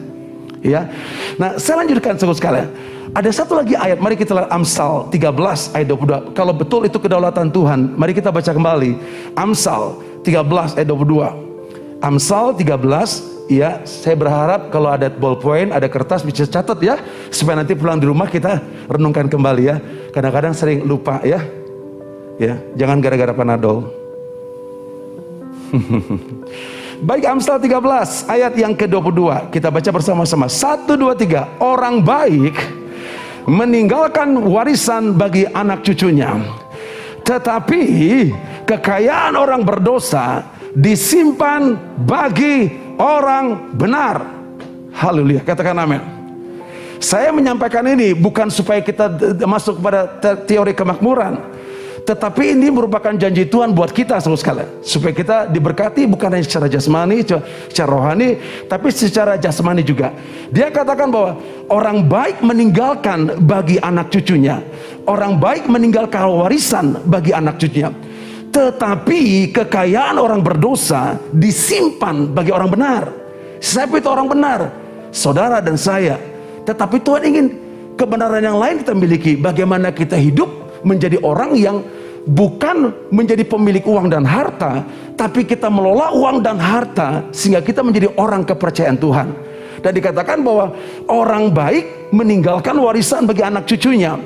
Ya. 0.64 0.90
Nah, 1.38 1.60
saya 1.62 1.86
lanjutkan 1.86 2.18
saudara 2.18 2.38
sekalian. 2.38 2.68
Ada 3.14 3.30
satu 3.32 3.54
lagi 3.54 3.78
ayat, 3.78 4.02
mari 4.02 4.18
kita 4.18 4.34
lihat 4.34 4.50
Amsal 4.50 5.06
13 5.14 5.72
ayat 5.78 5.86
22. 5.88 6.34
Kalau 6.34 6.52
betul 6.52 6.84
itu 6.90 6.98
kedaulatan 6.98 7.54
Tuhan, 7.54 7.94
mari 7.94 8.12
kita 8.12 8.34
baca 8.34 8.50
kembali. 8.50 8.98
Amsal 9.38 10.02
13 10.26 10.74
ayat 10.74 10.88
22. 10.90 12.02
Amsal 12.02 12.52
13 12.58 13.35
ya 13.46 13.82
saya 13.86 14.18
berharap 14.18 14.70
kalau 14.74 14.90
ada 14.90 15.10
ballpoint 15.10 15.70
ada 15.74 15.86
kertas 15.90 16.22
bisa 16.22 16.46
catat 16.46 16.78
ya. 16.82 16.98
Supaya 17.30 17.62
nanti 17.62 17.74
pulang 17.74 17.98
di 17.98 18.06
rumah 18.06 18.30
kita 18.30 18.62
renungkan 18.90 19.26
kembali 19.30 19.62
ya. 19.62 19.76
Kadang-kadang 20.10 20.54
sering 20.54 20.84
lupa 20.86 21.22
ya. 21.22 21.42
Ya 22.36 22.60
jangan 22.76 23.00
gara-gara 23.00 23.32
panadol. 23.32 23.90
Baik 26.96 27.28
Amsal 27.28 27.60
13 27.60 28.24
ayat 28.24 28.56
yang 28.56 28.72
ke-22 28.72 29.52
kita 29.52 29.68
baca 29.68 29.90
bersama-sama. 29.92 30.48
1 30.48 30.88
2 30.88 31.12
3 31.12 31.60
orang 31.60 32.00
baik 32.00 32.56
meninggalkan 33.44 34.32
warisan 34.48 35.12
bagi 35.12 35.44
anak 35.44 35.84
cucunya. 35.84 36.40
Tetapi 37.20 37.82
kekayaan 38.64 39.36
orang 39.36 39.60
berdosa 39.60 40.46
disimpan 40.72 41.76
bagi 42.00 42.85
orang 43.00 43.76
benar 43.76 44.24
haleluya 44.92 45.44
katakan 45.44 45.76
amin 45.76 46.02
saya 46.96 47.28
menyampaikan 47.30 47.84
ini 47.84 48.16
bukan 48.16 48.48
supaya 48.48 48.80
kita 48.80 49.12
masuk 49.44 49.78
pada 49.84 50.08
teori 50.48 50.72
kemakmuran 50.72 51.56
tetapi 52.06 52.54
ini 52.54 52.70
merupakan 52.70 53.10
janji 53.18 53.50
Tuhan 53.50 53.74
buat 53.74 53.90
kita 53.90 54.22
semua 54.22 54.38
sekalian. 54.38 54.78
Supaya 54.78 55.10
kita 55.10 55.36
diberkati 55.50 56.06
bukan 56.06 56.38
hanya 56.38 56.46
secara 56.46 56.70
jasmani, 56.70 57.26
secara 57.26 57.90
rohani, 57.90 58.38
tapi 58.70 58.94
secara 58.94 59.34
jasmani 59.34 59.82
juga. 59.82 60.14
Dia 60.54 60.70
katakan 60.70 61.10
bahwa 61.10 61.34
orang 61.66 62.06
baik 62.06 62.46
meninggalkan 62.46 63.42
bagi 63.42 63.82
anak 63.82 64.14
cucunya. 64.14 64.62
Orang 65.02 65.42
baik 65.42 65.66
meninggalkan 65.66 66.30
warisan 66.30 67.02
bagi 67.10 67.34
anak 67.34 67.58
cucunya. 67.58 67.90
Tetapi 68.56 69.52
kekayaan 69.52 70.16
orang 70.16 70.40
berdosa 70.40 71.20
disimpan 71.28 72.24
bagi 72.32 72.48
orang 72.48 72.72
benar. 72.72 73.02
Siapa 73.60 74.00
itu 74.00 74.08
orang 74.08 74.32
benar? 74.32 74.72
Saudara 75.12 75.60
dan 75.60 75.76
saya. 75.76 76.16
Tetapi 76.64 76.96
Tuhan 77.04 77.22
ingin 77.28 77.46
kebenaran 78.00 78.40
yang 78.40 78.56
lain 78.56 78.80
kita 78.80 78.96
miliki. 78.96 79.36
Bagaimana 79.36 79.92
kita 79.92 80.16
hidup 80.16 80.48
menjadi 80.88 81.20
orang 81.20 81.52
yang 81.52 81.84
bukan 82.24 82.96
menjadi 83.12 83.44
pemilik 83.44 83.84
uang 83.84 84.08
dan 84.08 84.24
harta, 84.24 84.88
tapi 85.20 85.44
kita 85.44 85.68
melola 85.68 86.16
uang 86.16 86.40
dan 86.40 86.56
harta 86.56 87.28
sehingga 87.36 87.60
kita 87.60 87.84
menjadi 87.84 88.08
orang 88.16 88.40
kepercayaan 88.48 88.96
Tuhan. 88.96 89.36
Dan 89.84 89.92
dikatakan 89.92 90.40
bahwa 90.40 90.72
orang 91.12 91.52
baik 91.52 92.08
meninggalkan 92.08 92.72
warisan 92.80 93.28
bagi 93.28 93.44
anak 93.44 93.68
cucunya, 93.68 94.16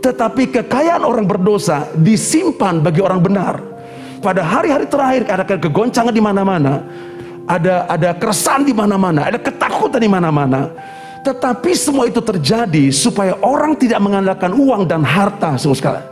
tetapi 0.00 0.48
kekayaan 0.56 1.04
orang 1.04 1.28
berdosa 1.28 1.84
disimpan 2.00 2.80
bagi 2.80 3.04
orang 3.04 3.20
benar. 3.20 3.73
Pada 4.24 4.40
hari-hari 4.40 4.88
terakhir 4.88 5.28
ada 5.28 5.44
kegoncangan 5.44 6.08
di 6.08 6.24
mana-mana, 6.24 6.80
ada 7.44 7.84
ada 7.84 8.16
keresahan 8.16 8.64
di 8.64 8.72
mana-mana, 8.72 9.28
ada 9.28 9.36
ketakutan 9.36 10.00
di 10.00 10.08
mana-mana. 10.08 10.72
Tetapi 11.20 11.76
semua 11.76 12.08
itu 12.08 12.24
terjadi 12.24 12.88
supaya 12.88 13.36
orang 13.44 13.76
tidak 13.76 14.00
mengandalkan 14.00 14.56
uang 14.56 14.88
dan 14.88 15.04
harta, 15.04 15.60
semua 15.60 15.76
sekalian. 15.76 16.08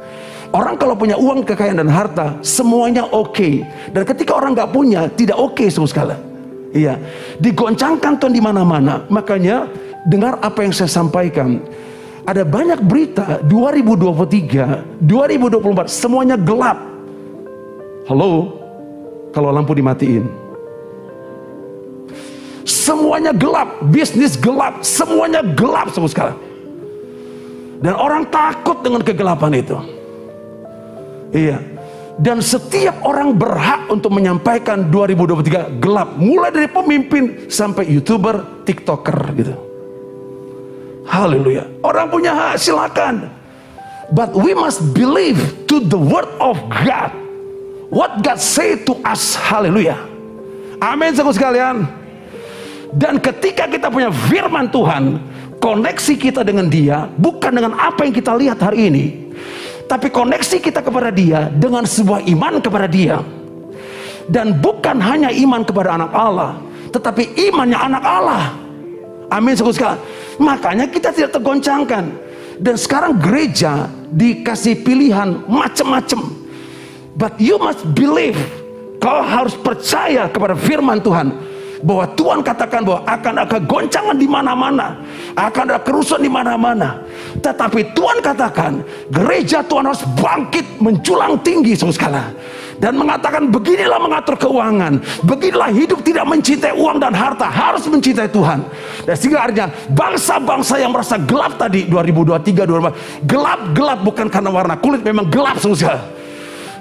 Orang 0.52 0.76
kalau 0.76 0.92
punya 0.92 1.16
uang, 1.16 1.49
kekayaan 1.49 1.81
dan 1.81 1.88
harta, 1.88 2.37
semuanya 2.45 3.09
oke. 3.09 3.33
Okay. 3.33 3.64
Dan 3.88 4.04
ketika 4.04 4.37
orang 4.37 4.52
nggak 4.52 4.69
punya, 4.69 5.09
tidak 5.16 5.40
oke 5.40 5.57
okay, 5.57 5.73
semua 5.73 5.88
sekali. 5.88 6.12
Iya, 6.76 7.00
digoncangkan 7.40 8.21
Tuhan 8.21 8.33
di 8.37 8.45
mana-mana. 8.45 9.09
Makanya 9.09 9.69
dengar 10.04 10.37
apa 10.45 10.64
yang 10.64 10.76
saya 10.76 10.92
sampaikan. 10.92 11.61
Ada 12.28 12.45
banyak 12.45 12.85
berita 12.85 13.40
2023, 13.49 15.00
2024 15.00 15.88
semuanya 15.88 16.37
gelap. 16.37 16.91
Halo, 18.02 18.59
kalau 19.30 19.54
lampu 19.54 19.78
dimatiin. 19.78 20.26
Semuanya 22.66 23.30
gelap, 23.30 23.78
bisnis 23.94 24.35
gelap, 24.35 24.82
semuanya 24.82 25.38
gelap 25.54 25.94
semua 25.94 26.11
sekarang. 26.11 26.38
Dan 27.78 27.94
orang 27.94 28.26
takut 28.26 28.82
dengan 28.82 29.06
kegelapan 29.06 29.54
itu. 29.54 29.78
Iya. 31.30 31.59
Dan 32.18 32.42
setiap 32.42 33.02
orang 33.06 33.38
berhak 33.38 33.87
untuk 33.87 34.11
menyampaikan 34.11 34.90
2023 34.90 35.78
gelap. 35.78 36.18
Mulai 36.18 36.50
dari 36.50 36.68
pemimpin 36.71 37.47
sampai 37.47 37.87
youtuber, 37.87 38.66
tiktoker 38.66 39.18
gitu. 39.38 39.54
Haleluya. 41.06 41.71
Orang 41.87 42.11
punya 42.11 42.35
hak 42.35 42.59
silakan. 42.59 43.30
But 44.11 44.35
we 44.35 44.52
must 44.52 44.92
believe 44.92 45.38
to 45.71 45.80
the 45.80 45.99
word 45.99 46.28
of 46.42 46.59
God. 46.68 47.21
What 47.92 48.25
God 48.25 48.40
say 48.40 48.80
to 48.88 48.96
us. 49.04 49.37
Haleluya. 49.37 50.00
Amin 50.80 51.12
saudara 51.12 51.37
sekalian. 51.37 51.84
Dan 52.96 53.20
ketika 53.20 53.68
kita 53.68 53.92
punya 53.92 54.08
firman 54.08 54.72
Tuhan, 54.72 55.20
koneksi 55.61 56.14
kita 56.16 56.40
dengan 56.40 56.72
dia 56.72 57.04
bukan 57.20 57.52
dengan 57.52 57.76
apa 57.76 58.08
yang 58.08 58.16
kita 58.16 58.32
lihat 58.32 58.64
hari 58.64 58.88
ini. 58.88 59.06
Tapi 59.84 60.08
koneksi 60.08 60.56
kita 60.56 60.80
kepada 60.80 61.12
dia 61.12 61.52
dengan 61.52 61.84
sebuah 61.84 62.25
iman 62.32 62.64
kepada 62.64 62.88
dia. 62.88 63.20
Dan 64.25 64.56
bukan 64.56 64.96
hanya 64.96 65.28
iman 65.28 65.61
kepada 65.61 66.00
anak 66.00 66.16
Allah, 66.16 66.56
tetapi 66.96 67.37
imannya 67.52 67.76
anak 67.76 68.04
Allah. 68.08 68.44
Amin 69.28 69.52
sekali. 69.52 70.00
Makanya 70.40 70.88
kita 70.88 71.12
tidak 71.12 71.37
tergoncangkan. 71.37 72.08
Dan 72.56 72.75
sekarang 72.80 73.20
gereja 73.20 73.84
dikasih 74.08 74.80
pilihan 74.80 75.44
macam-macam. 75.44 76.41
But 77.16 77.37
you 77.37 77.61
must 77.61 77.85
believe. 77.92 78.38
Kau 79.02 79.19
harus 79.19 79.59
percaya 79.59 80.31
kepada 80.31 80.54
firman 80.54 81.02
Tuhan. 81.02 81.50
Bahwa 81.83 82.07
Tuhan 82.14 82.47
katakan 82.47 82.87
bahwa 82.87 83.02
akan 83.02 83.35
ada 83.42 83.59
goncangan 83.59 84.14
di 84.14 84.31
mana-mana, 84.31 85.02
akan 85.35 85.64
ada 85.66 85.83
kerusuhan 85.83 86.23
di 86.23 86.31
mana-mana. 86.31 87.02
Tetapi 87.42 87.90
Tuhan 87.90 88.23
katakan 88.23 88.87
gereja 89.11 89.66
Tuhan 89.66 89.90
harus 89.90 90.07
bangkit 90.14 90.78
menjulang 90.78 91.42
tinggi 91.42 91.75
sekali 91.75 92.23
dan 92.78 92.95
mengatakan 92.95 93.50
beginilah 93.50 93.99
mengatur 93.99 94.38
keuangan. 94.38 95.02
Beginilah 95.26 95.75
hidup 95.75 96.07
tidak 96.07 96.23
mencintai 96.23 96.71
uang 96.71 97.02
dan 97.02 97.19
harta. 97.19 97.50
Harus 97.50 97.83
mencintai 97.90 98.31
Tuhan. 98.31 98.62
Dan 99.02 99.14
sehingga 99.19 99.50
artinya 99.50 99.66
bangsa-bangsa 99.90 100.78
yang 100.78 100.95
merasa 100.95 101.19
gelap 101.19 101.59
tadi 101.59 101.90
2023 101.90 102.62
2024 102.62 103.26
gelap-gelap 103.26 103.99
bukan 104.07 104.26
karena 104.31 104.54
warna 104.54 104.78
kulit 104.78 105.02
memang 105.02 105.26
gelap 105.26 105.59
sekali 105.59 106.21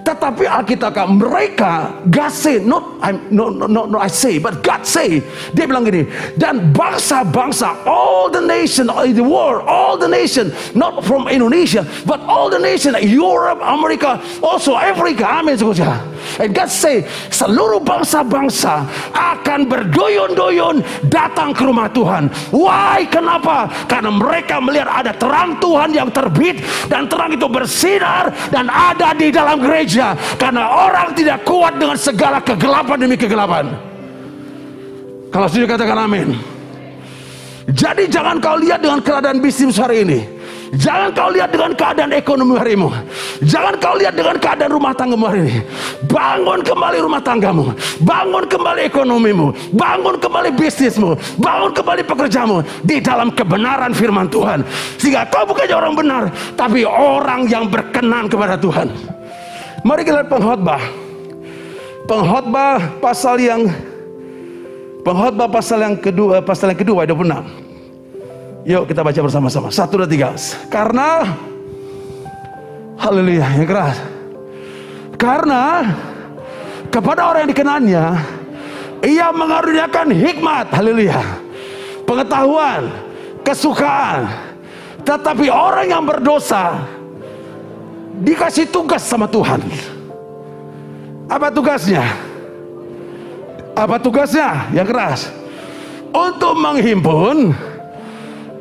tetapi 0.01 0.43
Alkitab 0.45 0.93
mereka 1.13 1.93
God 2.09 2.31
say 2.33 2.57
not 2.61 2.97
I'm 3.01 3.29
no, 3.29 3.49
no, 3.49 3.65
no, 3.65 3.85
no 3.85 3.97
I 3.97 4.09
say 4.09 4.37
but 4.37 4.61
God 4.61 4.85
say. 4.85 5.21
Dia 5.53 5.65
bilang 5.69 5.85
gini 5.85 6.09
dan 6.37 6.73
bangsa-bangsa 6.73 7.85
all 7.85 8.29
the 8.29 8.41
nation 8.41 8.89
in 9.05 9.13
the 9.17 9.25
world 9.25 9.65
all 9.69 9.97
the 9.97 10.09
nation 10.09 10.49
not 10.73 11.05
from 11.05 11.29
Indonesia 11.29 11.85
but 12.05 12.21
all 12.25 12.49
the 12.49 12.59
nation 12.59 12.93
Europe 13.01 13.61
America 13.61 14.17
also 14.41 14.77
Africa 14.77 15.25
amin 15.41 15.57
saudara 15.57 16.01
and 16.41 16.53
God 16.53 16.69
say 16.69 17.05
seluruh 17.29 17.81
bangsa-bangsa 17.81 18.85
akan 19.11 19.67
berduyun-duyun 19.67 20.81
datang 21.09 21.51
ke 21.51 21.65
rumah 21.65 21.91
Tuhan. 21.91 22.31
Why? 22.53 23.03
Kenapa? 23.09 23.67
Karena 23.89 24.13
mereka 24.13 24.61
melihat 24.63 24.87
ada 24.87 25.11
terang 25.17 25.57
Tuhan 25.59 25.91
yang 25.91 26.09
terbit 26.13 26.61
dan 26.87 27.09
terang 27.11 27.35
itu 27.35 27.47
bersinar 27.51 28.31
dan 28.53 28.71
ada 28.71 29.11
di 29.17 29.33
dalam 29.33 29.59
gereja 29.59 29.90
gereja 29.91 30.15
karena 30.39 30.63
orang 30.71 31.11
tidak 31.11 31.43
kuat 31.43 31.75
dengan 31.75 31.97
segala 31.99 32.39
kegelapan 32.39 32.97
demi 33.03 33.19
kegelapan. 33.19 33.65
Kalau 35.31 35.47
sudah 35.51 35.67
katakan 35.67 35.99
amin. 36.07 36.27
Jadi 37.71 38.07
jangan 38.07 38.39
kau 38.39 38.55
lihat 38.59 38.83
dengan 38.83 38.99
keadaan 38.99 39.39
bisnis 39.39 39.79
hari 39.79 40.03
ini. 40.03 40.19
Jangan 40.71 41.11
kau 41.11 41.27
lihat 41.27 41.51
dengan 41.51 41.75
keadaan 41.75 42.15
ekonomi 42.15 42.55
harimu. 42.55 42.87
Jangan 43.43 43.75
kau 43.79 43.95
lihat 43.99 44.15
dengan 44.15 44.39
keadaan 44.39 44.71
rumah 44.71 44.95
tanggamu 44.95 45.23
hari 45.27 45.39
ini. 45.43 45.55
Bangun 46.07 46.63
kembali 46.63 46.97
rumah 47.03 47.19
tanggamu. 47.19 47.75
Bangun 48.03 48.43
kembali 48.47 48.81
ekonomimu. 48.87 49.51
Bangun 49.75 50.15
kembali 50.19 50.49
bisnismu. 50.55 51.15
Bangun 51.43 51.71
kembali 51.75 52.07
pekerjamu. 52.07 52.63
Di 52.87 53.03
dalam 53.03 53.35
kebenaran 53.35 53.91
firman 53.91 54.31
Tuhan. 54.31 54.63
Sehingga 54.95 55.27
kau 55.27 55.43
bukan 55.43 55.67
orang 55.75 55.95
benar. 55.95 56.23
Tapi 56.55 56.87
orang 56.87 57.51
yang 57.51 57.67
berkenan 57.67 58.31
kepada 58.31 58.55
Tuhan. 58.55 59.19
Mari 59.81 60.01
kita 60.05 60.21
lihat 60.21 60.29
pengkhotbah. 60.29 60.81
Pengkhotbah 62.05 63.01
pasal 63.01 63.41
yang 63.41 63.65
pengkhotbah 65.01 65.47
pasal 65.49 65.81
yang 65.81 65.95
kedua, 65.97 66.41
pasal 66.45 66.73
yang 66.73 66.79
kedua 66.79 67.09
26. 67.09 68.69
Yuk 68.69 68.83
kita 68.85 69.01
baca 69.01 69.19
bersama-sama. 69.25 69.73
Satu 69.73 70.05
dua 70.05 70.09
tiga. 70.09 70.37
Karena 70.69 71.25
Haleluya 73.01 73.57
yang 73.57 73.65
keras. 73.65 73.97
Karena 75.17 75.89
kepada 76.93 77.33
orang 77.33 77.49
yang 77.49 77.51
dikenannya 77.57 78.05
ia 79.01 79.27
mengaruniakan 79.33 80.07
hikmat. 80.13 80.69
Haleluya. 80.69 81.21
pengetahuan, 82.05 82.91
kesukaan. 83.41 84.27
Tetapi 85.01 85.47
orang 85.47 85.87
yang 85.89 86.03
berdosa 86.03 86.85
dikasih 88.21 88.69
tugas 88.69 89.01
sama 89.01 89.25
Tuhan. 89.25 89.59
Apa 91.25 91.49
tugasnya? 91.49 92.05
Apa 93.73 93.97
tugasnya? 93.97 94.69
Yang 94.71 94.87
keras. 94.93 95.21
Untuk 96.11 96.59
menghimpun 96.59 97.55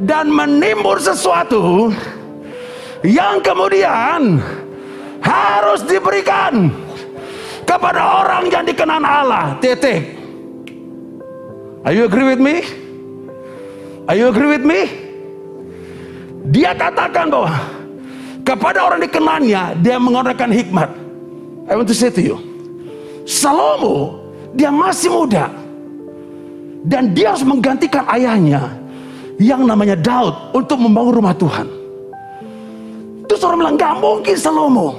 dan 0.01 0.31
menimbun 0.31 0.97
sesuatu 1.03 1.91
yang 3.03 3.43
kemudian 3.43 4.39
harus 5.21 5.83
diberikan 5.85 6.73
kepada 7.67 8.25
orang 8.25 8.49
yang 8.49 8.65
dikenan 8.65 9.03
Allah. 9.03 9.59
Titik. 9.61 10.17
Are 11.85 11.97
you 11.97 12.07
agree 12.07 12.29
with 12.29 12.41
me? 12.41 12.63
Are 14.07 14.17
you 14.17 14.31
agree 14.31 14.57
with 14.57 14.65
me? 14.65 14.81
Dia 16.51 16.73
katakan 16.73 17.29
bahwa 17.29 17.80
kepada 18.51 18.83
orang 18.83 18.99
dikenannya 19.07 19.79
dia 19.79 19.97
menggunakan 20.03 20.51
hikmat. 20.51 20.91
I 21.71 21.79
want 21.79 21.87
to 21.87 21.95
say 21.95 22.11
to 22.11 22.19
you. 22.19 22.37
Salomo 23.23 24.19
dia 24.59 24.75
masih 24.75 25.15
muda 25.15 25.47
dan 26.83 27.15
dia 27.15 27.31
harus 27.31 27.47
menggantikan 27.47 28.03
ayahnya 28.11 28.75
yang 29.39 29.63
namanya 29.63 29.95
Daud 29.95 30.35
untuk 30.51 30.83
membangun 30.83 31.23
rumah 31.23 31.35
Tuhan. 31.39 31.71
Terus 33.31 33.41
orang 33.47 33.59
bilang 33.63 33.77
gak 33.79 33.95
mungkin 34.03 34.35
Salomo. 34.35 34.99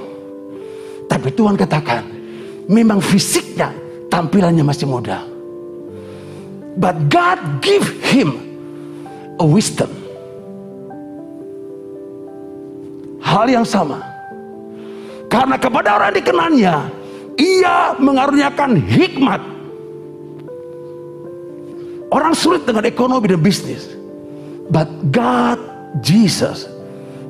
Tapi 1.04 1.28
Tuhan 1.36 1.52
katakan 1.52 2.08
memang 2.72 3.04
fisiknya 3.04 3.68
tampilannya 4.08 4.64
masih 4.64 4.88
muda. 4.88 5.20
But 6.80 7.12
God 7.12 7.60
give 7.60 7.84
him 8.00 8.32
a 9.36 9.44
wisdom. 9.44 10.01
Hal 13.32 13.48
yang 13.48 13.64
sama. 13.64 14.04
Karena 15.32 15.56
kepada 15.56 15.96
orang 15.96 16.12
dikenannya 16.12 16.76
ia 17.40 17.96
mengaruniakan 17.96 18.76
hikmat. 18.76 19.40
Orang 22.12 22.36
sulit 22.36 22.68
dengan 22.68 22.84
ekonomi 22.84 23.32
dan 23.32 23.40
bisnis. 23.40 23.88
But 24.68 24.92
God, 25.08 25.56
Jesus, 26.04 26.68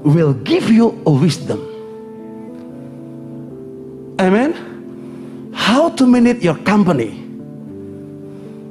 will 0.03 0.35
give 0.43 0.67
you 0.67 0.91
a 1.07 1.13
wisdom. 1.15 1.63
Amen. 4.19 4.59
How 5.55 5.95
to 5.95 6.03
manage 6.03 6.43
your 6.43 6.59
company. 6.67 7.15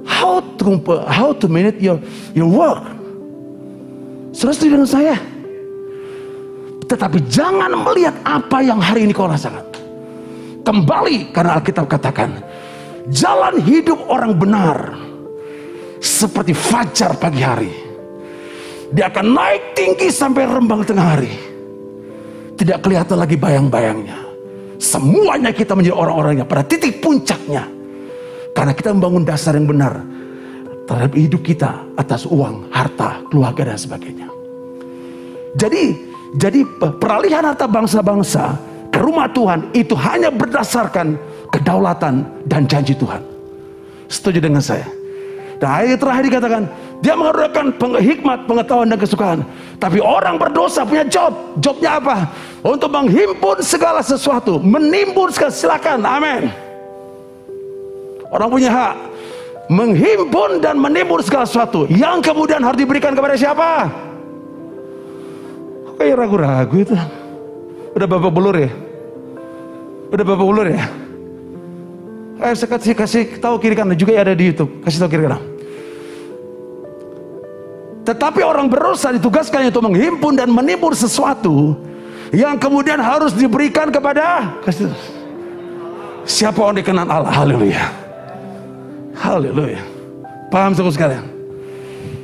How 0.04 0.44
to 0.60 0.66
how 1.08 1.32
to 1.40 1.48
manage 1.48 1.80
your 1.80 2.04
your 2.36 2.52
work. 2.52 2.84
Setuju 4.36 4.76
dengan 4.76 4.90
saya? 4.92 5.16
Tetapi 6.92 7.24
jangan 7.32 7.72
melihat 7.88 8.20
apa 8.28 8.60
yang 8.60 8.84
hari 8.84 9.08
ini 9.08 9.16
kau 9.16 9.32
rasakan. 9.32 9.64
Kembali 10.68 11.32
karena 11.32 11.56
Alkitab 11.56 11.88
katakan, 11.88 12.44
jalan 13.08 13.64
hidup 13.64 13.96
orang 14.12 14.36
benar 14.36 14.92
seperti 16.04 16.52
fajar 16.52 17.16
pagi 17.16 17.40
hari. 17.40 17.72
Dia 18.92 19.08
akan 19.08 19.24
naik 19.24 19.72
tinggi 19.72 20.12
sampai 20.12 20.44
rembang 20.44 20.84
tengah 20.84 21.08
hari. 21.16 21.32
Tidak 22.60 22.84
kelihatan 22.84 23.24
lagi 23.24 23.40
bayang-bayangnya. 23.40 24.20
Semuanya 24.76 25.56
kita 25.56 25.72
menjadi 25.72 25.96
orang-orang 25.96 26.44
yang 26.44 26.50
pada 26.52 26.68
titik 26.68 27.00
puncaknya. 27.00 27.64
Karena 28.52 28.76
kita 28.76 28.92
membangun 28.92 29.24
dasar 29.24 29.56
yang 29.56 29.64
benar 29.64 29.96
terhadap 30.92 31.16
hidup 31.16 31.40
kita 31.40 31.88
atas 31.96 32.28
uang, 32.28 32.68
harta, 32.68 33.24
keluarga 33.32 33.72
dan 33.72 33.80
sebagainya. 33.80 34.28
Jadi, 35.56 36.11
jadi 36.36 36.64
peralihan 36.96 37.44
harta 37.44 37.68
bangsa-bangsa 37.68 38.56
ke 38.88 39.00
rumah 39.04 39.28
Tuhan 39.32 39.68
itu 39.76 39.92
hanya 40.00 40.32
berdasarkan 40.32 41.20
kedaulatan 41.52 42.24
dan 42.48 42.64
janji 42.68 42.96
Tuhan. 42.96 43.20
Setuju 44.08 44.40
dengan 44.40 44.64
saya? 44.64 44.88
Dan 45.60 45.68
ayat 45.68 46.00
terakhir 46.00 46.24
dikatakan, 46.26 46.64
dia 47.04 47.14
mengadakan 47.14 47.76
hikmat, 48.00 48.40
pengetahuan 48.48 48.88
dan 48.90 49.00
kesukaan. 49.00 49.40
Tapi 49.78 50.00
orang 50.00 50.40
berdosa 50.40 50.88
punya 50.88 51.06
job. 51.06 51.36
Jobnya 51.60 52.00
apa? 52.00 52.32
Untuk 52.64 52.90
menghimpun 52.90 53.62
segala 53.62 54.00
sesuatu, 54.02 54.58
menimbun 54.58 55.30
segala 55.30 55.54
silakan. 55.54 56.00
Amin. 56.02 56.50
Orang 58.32 58.48
punya 58.48 58.72
hak 58.72 58.96
menghimpun 59.72 60.64
dan 60.64 60.80
menimbun 60.80 61.24
segala 61.24 61.48
sesuatu 61.48 61.88
yang 61.92 62.20
kemudian 62.24 62.64
harus 62.64 62.80
diberikan 62.80 63.16
kepada 63.16 63.36
siapa? 63.36 63.88
Kayak 66.02 66.18
ragu-ragu 66.18 66.76
itu. 66.82 66.98
Udah 67.94 68.08
bapak 68.10 68.34
belur 68.34 68.58
ya? 68.58 68.74
Udah 70.10 70.26
bapak 70.26 70.46
belur 70.50 70.68
ya? 70.74 70.82
Eh, 72.42 72.58
saya 72.58 72.74
kasih, 72.74 72.98
kasih 72.98 73.24
tahu 73.38 73.62
kiri 73.62 73.78
kanan 73.78 73.94
juga 73.94 74.18
ada 74.18 74.34
di 74.34 74.50
YouTube. 74.50 74.82
Kasih 74.82 74.98
tahu 74.98 75.14
kiri 75.14 75.30
kanan. 75.30 75.46
Tetapi 78.02 78.42
orang 78.42 78.66
berdosa 78.66 79.14
ditugaskan 79.14 79.70
untuk 79.70 79.86
menghimpun 79.94 80.34
dan 80.34 80.50
menimbun 80.50 80.98
sesuatu 80.98 81.78
yang 82.34 82.58
kemudian 82.58 82.98
harus 82.98 83.38
diberikan 83.38 83.94
kepada 83.94 84.58
siapa 86.26 86.58
orang 86.66 86.82
dikenan 86.82 87.06
Allah. 87.14 87.30
Haleluya. 87.30 87.86
Haleluya. 89.22 89.86
Paham 90.50 90.74
saudara 90.74 90.98
sekalian? 90.98 91.26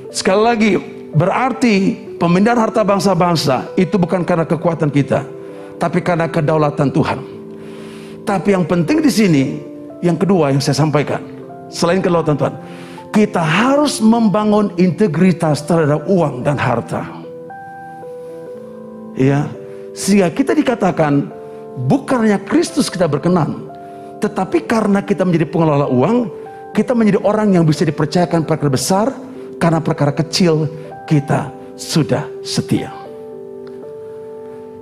Sekali 0.09 0.41
lagi, 0.41 0.71
berarti 1.13 1.95
pemindahan 2.17 2.67
harta 2.67 2.81
bangsa-bangsa 2.81 3.71
itu 3.77 3.95
bukan 3.95 4.25
karena 4.25 4.43
kekuatan 4.43 4.89
kita, 4.89 5.23
tapi 5.77 6.01
karena 6.01 6.27
kedaulatan 6.27 6.89
Tuhan. 6.91 7.19
Tapi 8.27 8.51
yang 8.51 8.67
penting 8.67 8.99
di 8.99 9.11
sini, 9.11 9.43
yang 10.03 10.19
kedua 10.19 10.51
yang 10.51 10.59
saya 10.59 10.83
sampaikan, 10.83 11.23
selain 11.71 12.03
kedaulatan 12.03 12.35
Tuhan, 12.35 12.55
kita 13.15 13.39
harus 13.39 14.03
membangun 14.03 14.73
integritas 14.75 15.63
terhadap 15.63 16.03
uang 16.09 16.43
dan 16.43 16.59
harta. 16.59 17.07
Ya, 19.17 19.49
sehingga 19.97 20.29
kita 20.29 20.53
dikatakan 20.53 21.25
bukannya 21.89 22.37
Kristus 22.45 22.91
kita 22.91 23.09
berkenan, 23.09 23.65
tetapi 24.21 24.65
karena 24.65 25.01
kita 25.01 25.25
menjadi 25.25 25.49
pengelola 25.49 25.89
uang, 25.89 26.29
kita 26.77 26.93
menjadi 26.93 27.25
orang 27.25 27.57
yang 27.57 27.65
bisa 27.65 27.81
dipercayakan 27.81 28.45
perkara 28.45 28.69
besar 28.69 29.07
karena 29.57 29.81
perkara 29.81 30.13
kecil 30.13 30.69
kita 31.07 31.47
sudah 31.79 32.27
setia. 32.43 32.91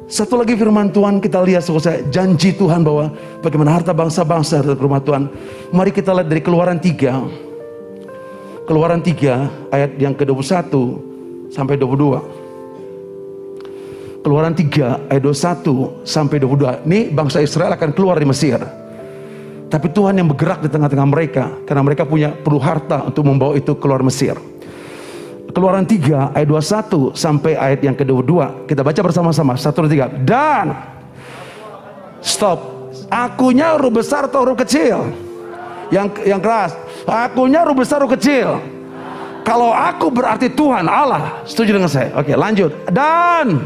Satu 0.06 0.38
lagi 0.38 0.54
firman 0.54 0.94
Tuhan 0.94 1.18
kita 1.18 1.42
lihat 1.42 1.66
selesai 1.66 2.06
janji 2.14 2.54
Tuhan 2.54 2.86
bahwa 2.86 3.10
bagaimana 3.42 3.74
harta 3.74 3.90
bangsa-bangsa 3.94 4.62
dari 4.62 4.78
rumah 4.78 5.02
Tuhan. 5.02 5.30
Mari 5.74 5.92
kita 5.94 6.14
lihat 6.14 6.30
dari 6.30 6.42
keluaran 6.46 6.78
3. 6.78 8.70
Keluaran 8.70 9.02
3 9.02 9.74
ayat 9.74 9.98
yang 9.98 10.14
ke-21 10.14 10.70
sampai 11.54 11.78
22. 11.78 12.22
Keluaran 14.22 14.54
3 14.54 15.10
ayat 15.10 15.22
21 15.22 16.06
sampai 16.06 16.38
22. 16.42 16.86
Ini 16.86 17.10
bangsa 17.14 17.42
Israel 17.42 17.74
akan 17.74 17.94
keluar 17.94 18.20
di 18.22 18.26
Mesir. 18.30 18.62
Tapi 19.66 19.90
Tuhan 19.90 20.22
yang 20.22 20.30
bergerak 20.30 20.62
di 20.62 20.70
tengah-tengah 20.70 21.08
mereka 21.10 21.50
karena 21.66 21.82
mereka 21.82 22.06
punya 22.06 22.30
perlu 22.30 22.62
harta 22.62 23.02
untuk 23.10 23.26
membawa 23.26 23.58
itu 23.58 23.74
keluar 23.82 24.06
Mesir. 24.06 24.38
Keluaran 25.54 25.86
3 25.86 26.34
ayat 26.34 26.48
21 26.48 27.14
sampai 27.14 27.54
ayat 27.54 27.80
yang 27.86 27.96
kedua 27.96 28.66
kita 28.66 28.82
baca 28.82 29.00
bersama-sama. 29.06 29.54
Satu 29.56 29.86
dua 29.86 29.92
tiga. 29.92 30.08
Dan 30.10 30.74
stop. 32.24 32.90
Akunya 33.06 33.78
huruf 33.78 34.02
besar 34.02 34.26
atau 34.26 34.42
huruf 34.42 34.58
kecil? 34.66 35.14
Yang 35.94 36.26
yang 36.26 36.42
keras. 36.42 36.74
Akunya 37.06 37.62
huruf 37.62 37.78
besar 37.86 38.02
huruf 38.02 38.18
kecil. 38.18 38.58
Kalau 39.46 39.70
aku 39.70 40.10
berarti 40.10 40.50
Tuhan 40.50 40.90
Allah. 40.90 41.46
Setuju 41.46 41.78
dengan 41.78 41.92
saya? 41.92 42.10
Oke 42.18 42.34
lanjut. 42.34 42.74
Dan 42.90 43.62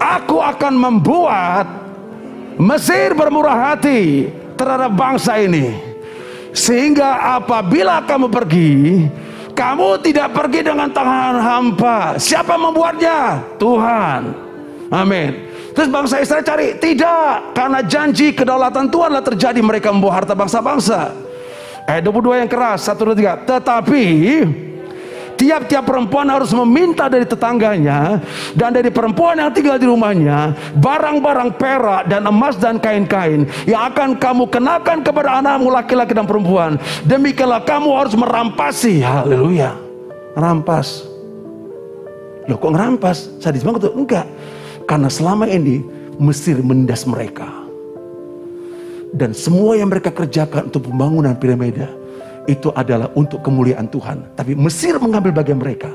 aku 0.00 0.40
akan 0.40 0.72
membuat 0.72 1.66
Mesir 2.54 3.18
bermurah 3.18 3.74
hati 3.74 4.30
terhadap 4.54 4.94
bangsa 4.94 5.42
ini. 5.42 5.74
Sehingga 6.54 7.34
apabila 7.34 8.06
kamu 8.06 8.30
pergi 8.30 8.70
kamu 9.54 10.02
tidak 10.02 10.34
pergi 10.34 10.60
dengan 10.66 10.90
tangan 10.90 11.38
hampa. 11.38 12.18
Siapa 12.18 12.58
membuatnya? 12.58 13.40
Tuhan. 13.56 14.20
Amin. 14.90 15.30
Terus 15.74 15.90
bangsa 15.90 16.22
Israel 16.22 16.46
cari, 16.46 16.78
tidak, 16.78 17.50
karena 17.50 17.82
janji 17.82 18.30
kedaulatan 18.30 18.86
Tuhanlah 18.90 19.26
terjadi 19.26 19.58
mereka 19.58 19.90
membawa 19.90 20.22
harta 20.22 20.34
bangsa-bangsa. 20.34 21.10
Ayat 21.86 22.02
22 22.06 22.42
yang 22.46 22.50
keras, 22.50 22.86
1 22.86 22.94
2 22.94 23.18
3. 23.18 23.42
Tetapi 23.42 24.04
tiap-tiap 25.38 25.84
perempuan 25.86 26.26
harus 26.30 26.50
meminta 26.52 27.06
dari 27.06 27.24
tetangganya 27.28 28.18
dan 28.54 28.74
dari 28.74 28.88
perempuan 28.88 29.38
yang 29.38 29.50
tinggal 29.54 29.78
di 29.78 29.86
rumahnya 29.86 30.54
barang-barang 30.78 31.50
perak 31.58 32.06
dan 32.10 32.26
emas 32.26 32.58
dan 32.58 32.78
kain-kain 32.82 33.46
yang 33.64 33.90
akan 33.92 34.18
kamu 34.18 34.46
kenakan 34.50 35.02
kepada 35.02 35.42
anakmu 35.42 35.70
laki-laki 35.70 36.12
dan 36.16 36.26
perempuan 36.26 36.78
demikianlah 37.06 37.62
kamu 37.62 37.90
harus 37.94 38.14
merampasi 38.18 39.02
haleluya 39.02 39.84
Ngerampas. 40.34 41.06
Loh 42.50 42.58
kok 42.58 42.72
ngerampas? 42.74 43.18
Sadis 43.38 43.62
banget 43.62 43.88
tuh? 43.88 43.94
Enggak. 43.94 44.26
Karena 44.84 45.08
selama 45.08 45.48
ini 45.48 45.80
Mesir 46.14 46.58
menindas 46.62 47.06
mereka. 47.10 47.46
Dan 49.14 49.30
semua 49.30 49.78
yang 49.78 49.90
mereka 49.90 50.10
kerjakan 50.10 50.70
untuk 50.70 50.90
pembangunan 50.90 51.38
piramida 51.38 51.90
itu 52.44 52.68
adalah 52.72 53.08
untuk 53.16 53.40
kemuliaan 53.40 53.88
Tuhan. 53.88 54.36
Tapi 54.36 54.52
Mesir 54.56 54.96
mengambil 55.00 55.32
bagian 55.32 55.60
mereka. 55.60 55.90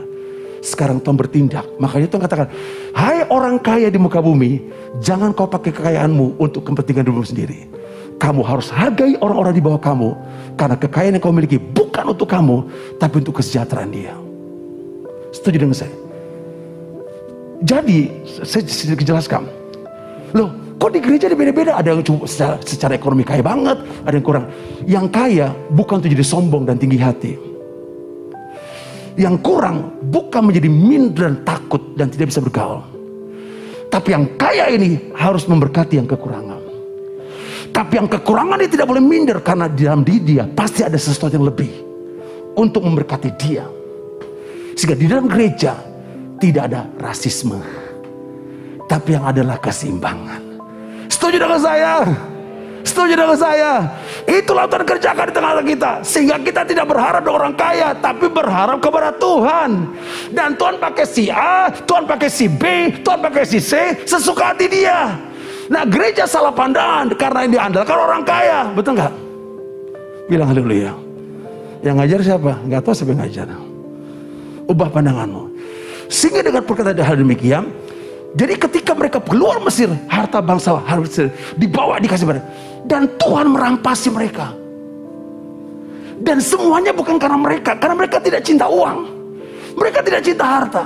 Sekarang 0.60 1.00
Tuhan 1.00 1.16
bertindak. 1.16 1.66
Makanya 1.80 2.08
Tuhan 2.12 2.24
katakan, 2.26 2.48
Hai 2.92 3.24
orang 3.32 3.62
kaya 3.64 3.88
di 3.88 3.96
muka 3.96 4.20
bumi, 4.20 4.60
jangan 5.00 5.32
kau 5.32 5.48
pakai 5.48 5.72
kekayaanmu 5.72 6.36
untuk 6.36 6.68
kepentingan 6.68 7.08
dirimu 7.08 7.24
sendiri. 7.24 7.60
Kamu 8.20 8.44
harus 8.44 8.68
hargai 8.68 9.16
orang-orang 9.24 9.56
di 9.56 9.64
bawah 9.64 9.80
kamu. 9.80 10.12
Karena 10.60 10.76
kekayaan 10.76 11.16
yang 11.16 11.24
kau 11.24 11.32
miliki 11.32 11.56
bukan 11.56 12.12
untuk 12.12 12.28
kamu, 12.28 12.68
tapi 13.00 13.24
untuk 13.24 13.40
kesejahteraan 13.40 13.92
dia. 13.96 14.12
Setuju 15.32 15.58
dengan 15.64 15.78
saya? 15.78 15.96
Jadi, 17.64 18.12
saya 18.44 18.64
sedikit 18.68 19.08
jelaskan. 19.08 19.48
Loh, 20.36 20.52
kok 20.80 20.96
di 20.96 21.00
gereja 21.04 21.28
beda-beda? 21.36 21.76
Ada 21.76 21.92
yang 21.92 22.02
cuma 22.08 22.24
secara, 22.24 22.56
secara 22.63 22.96
ekonomi 22.96 23.28
kaya 23.28 23.44
banget, 23.44 23.84
ada 24.08 24.15
yang 24.15 24.26
kurang. 24.26 24.46
Yang 24.88 25.06
kaya 25.12 25.48
bukan 25.76 26.00
untuk 26.00 26.10
jadi 26.15 26.26
sombong 26.26 26.63
dan 26.63 26.80
tinggi 26.80 26.98
hati. 26.98 27.34
Yang 29.20 29.36
kurang 29.44 30.00
bukan 30.08 30.48
menjadi 30.48 30.72
minder 30.72 31.28
dan 31.28 31.36
takut 31.44 31.84
dan 32.00 32.08
tidak 32.08 32.32
bisa 32.32 32.39
bergaul. 32.39 32.88
Tapi 33.92 34.15
yang 34.15 34.26
kaya 34.39 34.72
ini 34.72 35.12
harus 35.20 35.44
memberkati 35.44 36.00
yang 36.00 36.08
kekurangan. 36.08 36.62
Tapi 37.70 38.00
yang 38.00 38.08
kekurangan 38.08 38.58
dia 38.63 38.72
tidak 38.72 38.88
boleh 38.88 39.04
minder 39.04 39.44
karena 39.44 39.68
di 39.68 39.86
dalam 39.86 40.02
diri 40.08 40.24
dia 40.24 40.48
pasti 40.48 40.82
ada 40.82 40.96
sesuatu 40.96 41.36
yang 41.36 41.46
lebih 41.46 41.70
untuk 42.56 42.82
memberkati 42.88 43.30
dia. 43.36 43.68
Sehingga 44.80 44.96
di 44.96 45.06
dalam 45.12 45.28
gereja 45.28 45.76
tidak 46.39 46.72
ada 46.72 46.88
rasisme. 47.04 47.60
Tapi 48.88 49.10
yang 49.20 49.28
adalah 49.28 49.60
keseimbangan. 49.60 50.49
Setuju 51.19 51.36
dengan 51.36 51.60
saya? 51.60 52.08
Setuju 52.79 53.13
dengan 53.19 53.36
saya? 53.36 53.91
Itulah 54.23 54.71
Tuhan 54.71 54.88
kerjakan 54.88 55.27
di 55.27 55.34
tengah 55.36 55.51
kita. 55.67 55.91
Sehingga 55.99 56.39
kita 56.39 56.63
tidak 56.63 56.88
berharap 56.88 57.19
dengan 57.19 57.43
orang 57.43 57.55
kaya. 57.60 57.91
Tapi 57.91 58.32
berharap 58.32 58.79
kepada 58.79 59.12
Tuhan. 59.19 59.69
Dan 60.32 60.55
Tuhan 60.55 60.79
pakai 60.79 61.03
si 61.03 61.27
A, 61.27 61.67
Tuhan 61.84 62.08
pakai 62.08 62.32
si 62.32 62.47
B, 62.47 62.63
Tuhan 63.03 63.19
pakai 63.19 63.43
si 63.43 63.60
C. 63.60 63.99
Sesuka 64.08 64.55
hati 64.55 64.71
dia. 64.71 65.19
Nah 65.67 65.84
gereja 65.84 66.23
salah 66.23 66.55
pandangan 66.55 67.12
karena 67.19 67.39
yang 67.43 67.51
diandalkan 67.51 67.97
orang 67.99 68.23
kaya. 68.23 68.71
Betul 68.71 68.95
nggak? 68.95 69.13
Bilang 70.32 70.47
haleluya. 70.55 70.95
Yang 71.84 71.95
ngajar 71.99 72.19
siapa? 72.23 72.51
Nggak 72.63 72.82
tahu 72.88 72.93
siapa 72.95 73.12
yang 73.12 73.21
ngajar. 73.27 73.47
Ubah 74.71 74.88
pandanganmu. 74.88 75.43
Sehingga 76.08 76.47
dengan 76.47 76.63
perkataan 76.63 76.95
hal 77.03 77.19
demikian, 77.19 77.69
jadi 78.38 78.54
ketika 78.62 78.94
mereka 78.94 79.18
keluar 79.18 79.58
Mesir, 79.65 79.89
harta 80.06 80.38
bangsa 80.38 80.78
harus 80.86 81.18
dibawa 81.58 81.98
dikasih 81.98 82.30
pada 82.30 82.42
dan 82.86 83.10
Tuhan 83.18 83.50
merampasi 83.50 84.13
mereka. 84.13 84.54
Dan 86.20 86.44
semuanya 86.44 86.92
bukan 86.92 87.15
karena 87.15 87.39
mereka, 87.39 87.80
karena 87.80 87.96
mereka 87.96 88.20
tidak 88.20 88.44
cinta 88.44 88.68
uang. 88.68 89.08
Mereka 89.80 90.04
tidak 90.04 90.22
cinta 90.22 90.46
harta. 90.46 90.84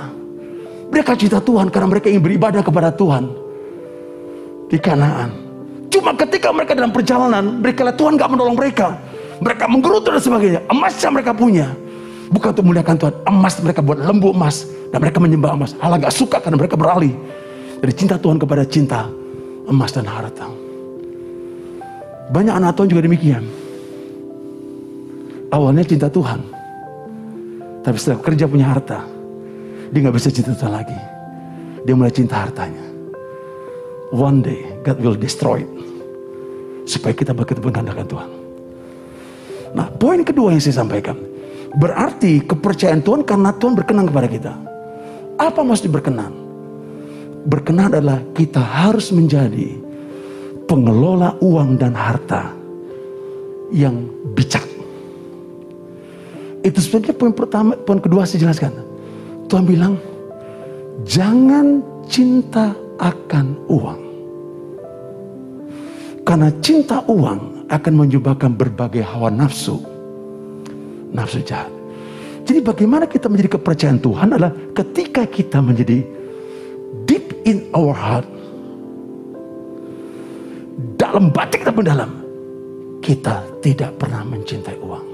Mereka 0.94 1.12
cinta 1.18 1.38
Tuhan 1.42 1.66
karena 1.74 1.88
mereka 1.90 2.06
ingin 2.06 2.22
beribadah 2.22 2.62
kepada 2.62 2.94
Tuhan 2.94 3.26
di 4.70 4.78
Kanaan. 4.78 5.34
Cuma 5.90 6.14
ketika 6.14 6.54
mereka 6.54 6.78
dalam 6.78 6.94
perjalanan, 6.94 7.58
mereka 7.58 7.82
lihat 7.82 7.98
Tuhan 7.98 8.14
gak 8.14 8.30
menolong 8.30 8.54
mereka. 8.54 8.94
Mereka 9.42 9.64
menggerutu 9.66 10.14
dan 10.14 10.22
sebagainya. 10.22 10.60
Emas 10.70 10.94
yang 11.02 11.12
mereka 11.18 11.34
punya. 11.34 11.66
Bukan 12.30 12.54
untuk 12.54 12.64
memuliakan 12.70 12.94
Tuhan. 12.98 13.14
Emas 13.26 13.54
mereka 13.58 13.80
buat 13.82 13.98
lembu 13.98 14.30
emas. 14.30 14.70
Dan 14.94 15.02
mereka 15.02 15.18
menyembah 15.18 15.58
emas. 15.58 15.74
Allah 15.82 15.98
gak 15.98 16.14
suka 16.14 16.38
karena 16.38 16.54
mereka 16.54 16.78
beralih. 16.78 17.10
Dari 17.82 17.92
cinta 17.98 18.14
Tuhan 18.14 18.38
kepada 18.38 18.62
cinta 18.62 19.10
emas 19.66 19.90
dan 19.90 20.06
harta. 20.06 20.46
Banyak 22.30 22.54
anak 22.54 22.78
Tuhan 22.78 22.88
juga 22.94 23.02
demikian. 23.02 23.42
Awalnya 25.50 25.82
cinta 25.82 26.06
Tuhan. 26.06 26.40
Tapi 27.82 27.96
setelah 27.98 28.22
kerja 28.22 28.46
punya 28.46 28.70
harta. 28.70 29.02
Dia 29.90 29.98
gak 29.98 30.14
bisa 30.14 30.30
cinta 30.30 30.54
Tuhan 30.54 30.70
lagi. 30.70 30.96
Dia 31.82 31.92
mulai 31.98 32.14
cinta 32.14 32.38
hartanya 32.38 32.94
one 34.14 34.38
day 34.46 34.62
God 34.86 35.02
will 35.02 35.18
destroy 35.18 35.66
it. 35.66 35.70
Supaya 36.86 37.16
kita 37.16 37.34
begitu 37.34 37.58
mengandalkan 37.58 38.06
Tuhan. 38.06 38.30
Nah, 39.74 39.90
poin 39.90 40.22
kedua 40.22 40.54
yang 40.54 40.62
saya 40.62 40.84
sampaikan. 40.84 41.18
Berarti 41.74 42.44
kepercayaan 42.46 43.02
Tuhan 43.02 43.26
karena 43.26 43.50
Tuhan 43.56 43.74
berkenan 43.74 44.06
kepada 44.06 44.28
kita. 44.30 44.52
Apa 45.38 45.66
maksud 45.66 45.90
berkenan? 45.90 46.30
Berkenan 47.44 47.92
adalah 47.92 48.22
kita 48.32 48.62
harus 48.62 49.10
menjadi 49.10 49.76
pengelola 50.64 51.36
uang 51.42 51.76
dan 51.76 51.92
harta 51.92 52.54
yang 53.74 54.06
bijak. 54.32 54.64
Itu 56.64 56.80
sebenarnya 56.80 57.14
poin 57.18 57.34
pertama, 57.36 57.76
poin 57.76 58.00
kedua 58.00 58.24
saya 58.24 58.48
jelaskan. 58.48 58.72
Tuhan 59.50 59.68
bilang, 59.68 60.00
jangan 61.04 61.84
cinta 62.08 62.72
akan 62.96 63.46
uang. 63.68 64.00
Karena 66.24 66.48
cinta 66.64 67.04
uang 67.04 67.68
akan 67.68 67.92
menyebabkan 67.92 68.56
berbagai 68.56 69.04
hawa 69.04 69.28
nafsu. 69.28 69.76
Nafsu 71.12 71.44
jahat. 71.44 71.73
Jadi 72.44 72.60
bagaimana 72.60 73.08
kita 73.08 73.32
menjadi 73.32 73.56
kepercayaan 73.56 74.00
Tuhan 74.04 74.28
adalah 74.36 74.52
ketika 74.76 75.24
kita 75.24 75.64
menjadi 75.64 76.04
deep 77.08 77.32
in 77.48 77.72
our 77.72 77.96
heart. 77.96 78.28
Dalam 81.00 81.32
batin 81.32 81.64
kita 81.64 81.72
mendalam. 81.72 82.12
Kita 83.04 83.44
tidak 83.60 84.00
pernah 84.00 84.24
mencintai 84.24 84.76
uang. 84.80 85.06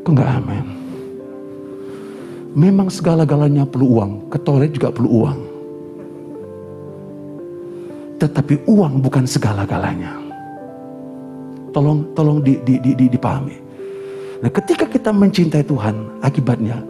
Kok 0.00 0.12
enggak 0.12 0.30
amin? 0.40 0.66
Memang 2.52 2.88
segala-galanya 2.88 3.68
perlu 3.68 4.00
uang. 4.00 4.12
Ke 4.32 4.40
toilet 4.40 4.72
juga 4.72 4.92
perlu 4.92 5.08
uang. 5.08 5.40
Tetapi 8.20 8.64
uang 8.68 9.00
bukan 9.04 9.24
segala-galanya. 9.24 10.20
Tolong 11.72 12.12
tolong 12.12 12.44
di, 12.44 12.60
di, 12.64 12.76
di, 12.80 12.92
di, 12.92 13.06
dipahami. 13.08 13.71
Nah, 14.42 14.50
ketika 14.50 14.90
kita 14.90 15.14
mencintai 15.14 15.62
Tuhan, 15.62 16.18
akibatnya 16.18 16.82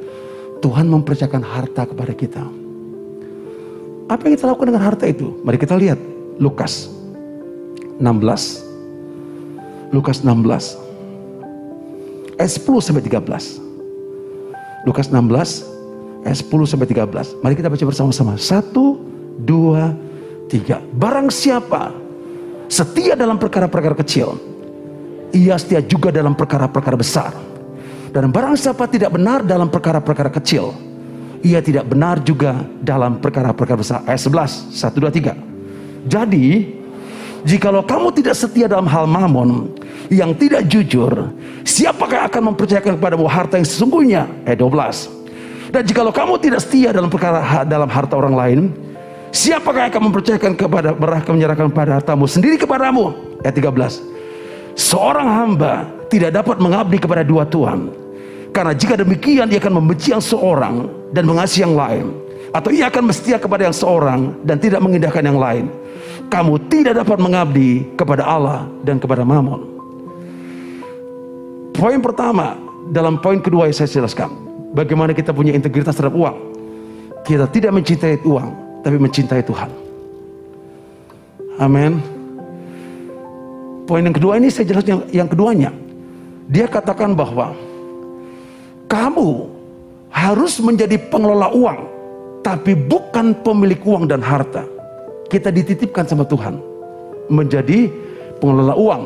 Tuhan 0.65 0.89
mempercayakan 0.89 1.45
harta 1.45 1.85
kepada 1.85 2.17
kita. 2.17 2.41
Apa 4.09 4.25
yang 4.27 4.35
kita 4.41 4.49
lakukan 4.49 4.73
dengan 4.73 4.85
harta 4.89 5.05
itu? 5.05 5.37
Mari 5.45 5.61
kita 5.61 5.77
lihat 5.77 6.01
Lukas 6.41 6.89
16. 8.01 9.93
Lukas 9.93 10.25
16 10.25 10.81
ayat 12.41 12.53
10 12.57 12.81
sampai 12.81 13.03
13. 13.05 13.61
Lukas 14.89 15.13
16 15.13 16.25
ayat 16.25 16.39
10 16.41 16.71
sampai 16.73 16.87
13. 16.89 17.45
Mari 17.45 17.55
kita 17.55 17.69
baca 17.69 17.85
bersama-sama. 17.85 18.41
Satu, 18.41 18.97
dua, 19.37 19.93
Tiga, 20.53 20.85
barang 20.85 21.33
siapa 21.33 21.97
setia 22.69 23.17
dalam 23.17 23.41
perkara-perkara 23.41 23.97
kecil, 24.05 24.37
ia 25.33 25.57
setia 25.57 25.81
juga 25.81 26.13
dalam 26.13 26.37
perkara-perkara 26.37 26.97
besar. 26.97 27.33
Dan 28.13 28.29
barang 28.29 28.57
siapa 28.61 28.85
tidak 28.87 29.17
benar 29.17 29.41
dalam 29.41 29.73
perkara-perkara 29.73 30.29
kecil, 30.29 30.77
ia 31.41 31.65
tidak 31.65 31.89
benar 31.89 32.21
juga 32.21 32.61
dalam 32.85 33.17
perkara-perkara 33.19 33.79
besar. 33.81 33.99
Ayat 34.05 34.21
11, 34.29 34.69
1, 34.69 35.01
2, 35.01 35.09
3. 35.09 36.13
Jadi, 36.13 36.47
jikalau 37.49 37.81
kamu 37.81 38.13
tidak 38.13 38.37
setia 38.37 38.69
dalam 38.69 38.85
hal 38.85 39.09
mamon 39.09 39.73
yang 40.13 40.37
tidak 40.37 40.69
jujur, 40.69 41.33
siapakah 41.65 42.29
akan 42.29 42.53
mempercayakan 42.53 43.01
kepadamu 43.01 43.25
harta 43.25 43.57
yang 43.57 43.67
sesungguhnya? 43.67 44.29
Ayat 44.45 44.61
12. 44.61 45.73
Dan 45.73 45.83
jikalau 45.89 46.13
kamu 46.13 46.37
tidak 46.37 46.61
setia 46.61 46.93
dalam 46.93 47.09
perkara 47.09 47.65
dalam 47.65 47.89
harta 47.89 48.13
orang 48.13 48.37
lain, 48.37 48.61
Siapakah 49.33 49.89
akan 49.89 50.13
mempercayakan 50.13 50.53
kepada 50.53 50.93
berahkan 50.93 51.33
menyerahkan 51.33 51.73
pada 51.73 51.97
hartamu 51.97 52.29
sendiri 52.29 52.61
kepadamu? 52.61 53.17
Ayat 53.41 53.57
13. 53.57 54.12
Seorang 54.77 55.29
hamba 55.29 55.85
tidak 56.09 56.37
dapat 56.37 56.57
mengabdi 56.61 56.97
kepada 57.01 57.25
dua 57.25 57.45
tuan. 57.49 57.93
Karena 58.53 58.77
jika 58.77 59.01
demikian 59.01 59.49
dia 59.49 59.57
akan 59.61 59.81
membenci 59.81 60.13
yang 60.13 60.21
seorang 60.21 60.89
dan 61.13 61.25
mengasihi 61.25 61.65
yang 61.65 61.77
lain. 61.77 62.07
Atau 62.53 62.69
ia 62.69 62.93
akan 62.93 63.09
setia 63.09 63.41
kepada 63.41 63.65
yang 63.65 63.73
seorang 63.73 64.37
dan 64.45 64.61
tidak 64.61 64.85
mengindahkan 64.85 65.25
yang 65.25 65.41
lain. 65.41 65.73
Kamu 66.29 66.69
tidak 66.69 67.01
dapat 67.01 67.17
mengabdi 67.17 67.89
kepada 67.97 68.29
Allah 68.29 68.69
dan 68.85 69.01
kepada 69.01 69.25
Mammon. 69.25 69.73
Poin 71.73 71.97
pertama 72.05 72.61
dalam 72.93 73.17
poin 73.17 73.41
kedua 73.41 73.73
yang 73.73 73.77
saya 73.77 73.89
jelaskan. 73.89 74.29
Bagaimana 74.77 75.17
kita 75.17 75.33
punya 75.33 75.57
integritas 75.57 75.97
terhadap 75.97 76.17
uang. 76.17 76.37
Kita 77.25 77.49
tidak 77.49 77.73
mencintai 77.73 78.21
uang 78.25 78.49
tapi 78.85 78.97
mencintai 79.01 79.41
Tuhan. 79.49 79.71
Amin. 81.57 82.12
Poin 83.83 84.03
yang 84.03 84.15
kedua 84.15 84.39
ini 84.39 84.49
saya 84.49 84.67
jelas 84.71 84.87
yang, 84.87 85.03
yang 85.11 85.29
keduanya. 85.29 85.75
Dia 86.47 86.71
katakan 86.71 87.15
bahwa 87.19 87.55
kamu 88.87 89.49
harus 90.13 90.61
menjadi 90.61 91.01
pengelola 91.11 91.51
uang, 91.51 91.81
tapi 92.45 92.77
bukan 92.77 93.33
pemilik 93.43 93.81
uang 93.83 94.07
dan 94.07 94.21
harta. 94.21 94.63
Kita 95.33 95.49
dititipkan 95.49 96.05
sama 96.05 96.29
Tuhan 96.29 96.61
menjadi 97.33 97.89
pengelola 98.39 98.77
uang. 98.77 99.03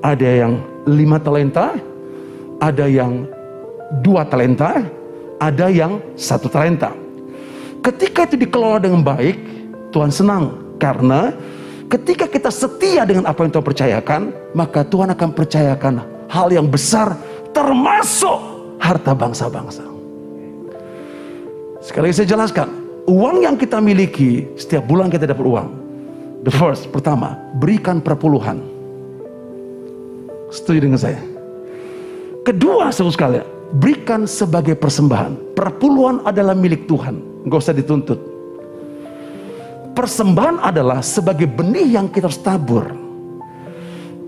Ada 0.00 0.28
yang 0.44 0.52
lima 0.88 1.20
talenta, 1.20 1.76
ada 2.58 2.84
yang 2.88 3.28
dua 4.02 4.26
talenta, 4.26 4.82
ada 5.38 5.66
yang 5.70 6.02
satu 6.18 6.50
talenta. 6.50 6.92
Ketika 7.80 8.28
itu 8.28 8.36
dikelola 8.36 8.82
dengan 8.82 9.00
baik, 9.00 9.36
Tuhan 9.94 10.12
senang 10.12 10.76
karena 10.76 11.32
ketika 11.90 12.30
kita 12.30 12.48
setia 12.54 13.02
dengan 13.02 13.26
apa 13.26 13.42
yang 13.42 13.50
Tuhan 13.50 13.66
percayakan, 13.66 14.20
maka 14.54 14.86
Tuhan 14.86 15.10
akan 15.10 15.28
percayakan 15.34 15.94
hal 16.30 16.48
yang 16.54 16.70
besar 16.70 17.18
termasuk 17.50 18.38
harta 18.78 19.10
bangsa-bangsa. 19.10 19.82
Sekali 21.82 22.08
lagi 22.08 22.22
saya 22.22 22.30
jelaskan, 22.30 22.68
uang 23.10 23.42
yang 23.42 23.58
kita 23.58 23.82
miliki 23.82 24.46
setiap 24.54 24.86
bulan 24.86 25.10
kita 25.10 25.26
dapat 25.26 25.42
uang. 25.42 25.68
The 26.46 26.54
first, 26.54 26.88
pertama, 26.94 27.36
berikan 27.58 27.98
perpuluhan. 28.00 28.62
Setuju 30.48 30.78
dengan 30.88 30.96
saya? 30.96 31.20
Kedua, 32.46 32.88
saudara 32.94 33.12
sekalian, 33.12 33.46
berikan 33.76 34.24
sebagai 34.24 34.72
persembahan. 34.78 35.52
Perpuluhan 35.52 36.24
adalah 36.24 36.56
milik 36.56 36.88
Tuhan, 36.88 37.44
nggak 37.44 37.60
usah 37.60 37.76
dituntut. 37.76 38.29
Persembahan 39.90 40.62
adalah 40.62 41.02
sebagai 41.02 41.50
benih 41.50 41.98
yang 41.98 42.06
kita 42.06 42.30
harus 42.30 42.40
tabur. 42.40 42.86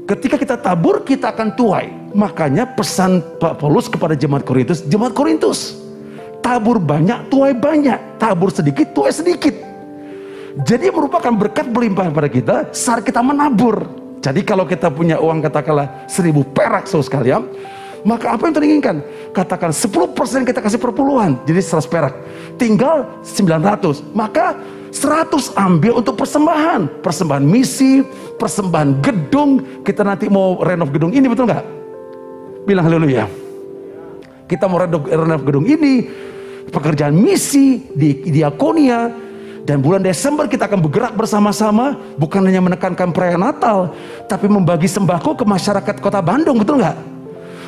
Ketika 0.03 0.37
kita 0.37 0.57
tabur, 0.59 1.07
kita 1.07 1.31
akan 1.31 1.55
tuai. 1.55 1.87
Makanya 2.12 2.68
pesan 2.68 3.22
Pak 3.40 3.62
Paulus 3.62 3.88
kepada 3.88 4.12
jemaat 4.12 4.44
Korintus, 4.44 4.85
jemaat 4.85 5.16
Korintus, 5.16 5.79
tabur 6.44 6.77
banyak, 6.77 7.31
tuai 7.33 7.57
banyak, 7.57 8.20
tabur 8.20 8.53
sedikit, 8.53 8.92
tuai 8.92 9.14
sedikit. 9.14 9.55
Jadi 10.68 10.92
merupakan 10.92 11.33
berkat 11.33 11.72
berlimpah 11.72 12.12
pada 12.12 12.29
kita 12.29 12.57
saat 12.77 13.01
kita 13.01 13.25
menabur. 13.25 13.88
Jadi 14.20 14.44
kalau 14.44 14.68
kita 14.68 14.92
punya 14.92 15.16
uang 15.16 15.40
katakanlah 15.40 16.05
seribu 16.05 16.44
perak 16.44 16.85
saudara 16.85 17.09
sekalian, 17.09 17.42
maka 18.05 18.35
apa 18.35 18.44
yang 18.44 18.53
Tuhan 18.53 18.66
inginkan? 18.68 18.96
Katakan 19.33 19.70
10% 19.72 20.44
kita 20.44 20.61
kasih 20.61 20.79
perpuluhan, 20.83 21.40
jadi 21.46 21.62
100 21.62 21.87
perak. 21.88 22.14
Tinggal 22.59 23.09
900. 23.25 24.03
Maka 24.12 24.59
100 24.92 25.57
ambil 25.57 26.05
untuk 26.05 26.20
persembahan. 26.20 27.00
Persembahan 27.00 27.42
misi, 27.42 28.05
persembahan 28.37 29.00
gedung. 29.00 29.83
Kita 29.83 30.05
nanti 30.05 30.28
mau 30.28 30.61
renov 30.61 30.92
gedung 30.92 31.11
ini, 31.16 31.24
betul 31.26 31.48
nggak? 31.48 31.64
Bilang 32.68 32.85
haleluya. 32.87 33.24
Kita 34.44 34.68
mau 34.68 34.85
renov, 34.85 35.09
renov 35.09 35.42
gedung 35.48 35.64
ini, 35.64 36.05
pekerjaan 36.68 37.16
misi 37.16 37.88
di 37.96 38.20
diakonia, 38.28 39.09
dan 39.62 39.78
bulan 39.78 40.02
Desember 40.02 40.50
kita 40.50 40.66
akan 40.66 40.83
bergerak 40.83 41.14
bersama-sama 41.14 41.94
bukan 42.18 42.42
hanya 42.42 42.61
menekankan 42.61 43.14
perayaan 43.14 43.46
Natal, 43.46 43.94
tapi 44.26 44.50
membagi 44.50 44.90
sembako 44.90 45.38
ke 45.38 45.44
masyarakat 45.46 45.96
kota 46.02 46.20
Bandung, 46.20 46.59
betul 46.61 46.83
nggak? 46.83 46.96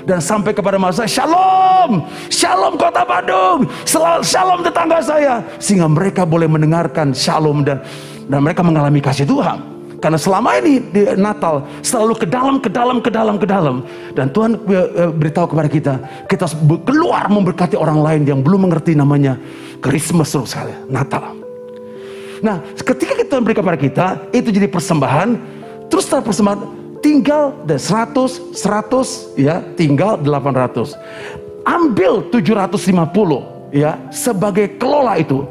Dan 0.05 0.21
sampai 0.21 0.53
kepada 0.53 0.77
masa 0.77 1.09
Shalom, 1.09 2.05
Shalom 2.29 2.77
kota 2.77 3.03
Bandung, 3.09 3.65
Shalom 4.21 4.61
tetangga 4.61 5.01
saya, 5.01 5.41
sehingga 5.57 5.89
mereka 5.89 6.29
boleh 6.29 6.45
mendengarkan 6.45 7.17
Shalom 7.17 7.65
dan 7.65 7.81
dan 8.29 8.41
mereka 8.41 8.65
mengalami 8.65 9.01
kasih 9.01 9.29
Tuhan. 9.29 9.75
Karena 10.01 10.21
selama 10.21 10.61
ini 10.61 10.85
di 10.93 11.01
Natal 11.17 11.65
selalu 11.81 12.13
ke 12.21 12.27
dalam, 12.29 12.61
ke 12.61 12.69
dalam, 12.69 13.01
ke 13.01 13.09
dalam, 13.09 13.41
ke 13.41 13.49
dalam. 13.49 13.77
Dan 14.13 14.29
Tuhan 14.29 14.61
eh, 14.69 15.09
beritahu 15.09 15.57
kepada 15.57 15.69
kita, 15.73 15.95
kita 16.29 16.45
keluar 16.85 17.25
memberkati 17.33 17.73
orang 17.73 18.05
lain 18.05 18.23
yang 18.29 18.45
belum 18.45 18.69
mengerti 18.69 18.93
namanya 18.93 19.41
Christmas 19.81 20.29
terus 20.29 20.53
sekali, 20.53 20.77
Natal. 20.93 21.33
Nah, 22.45 22.61
ketika 22.77 23.17
kita 23.17 23.41
berikan 23.41 23.65
kepada 23.65 23.81
kita, 23.81 24.07
itu 24.37 24.53
jadi 24.53 24.69
persembahan. 24.69 25.29
Terus 25.89 26.05
setelah 26.05 26.25
persembahan, 26.29 26.61
tinggal 27.05 27.53
100, 27.69 28.57
100, 28.57 29.37
ya, 29.37 29.61
tinggal 29.77 30.17
800. 30.25 30.97
Ambil 31.69 32.25
750, 32.33 33.69
ya, 33.69 34.01
sebagai 34.09 34.81
kelola 34.81 35.21
itu. 35.21 35.45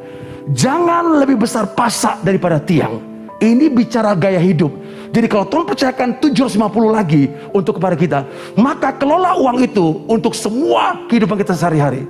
Jangan 0.50 1.22
lebih 1.22 1.46
besar 1.46 1.70
pasak 1.78 2.26
daripada 2.26 2.58
tiang. 2.58 2.98
Ini 3.38 3.70
bicara 3.70 4.18
gaya 4.18 4.42
hidup. 4.42 4.74
Jadi 5.14 5.30
kalau 5.30 5.46
Tuhan 5.46 5.66
percayakan 5.70 6.10
750 6.18 6.90
lagi 6.90 7.30
untuk 7.54 7.78
kepada 7.78 7.94
kita, 7.94 8.20
maka 8.58 8.90
kelola 8.98 9.38
uang 9.38 9.62
itu 9.62 10.02
untuk 10.10 10.34
semua 10.34 11.06
kehidupan 11.06 11.38
kita 11.38 11.54
sehari-hari. 11.54 12.10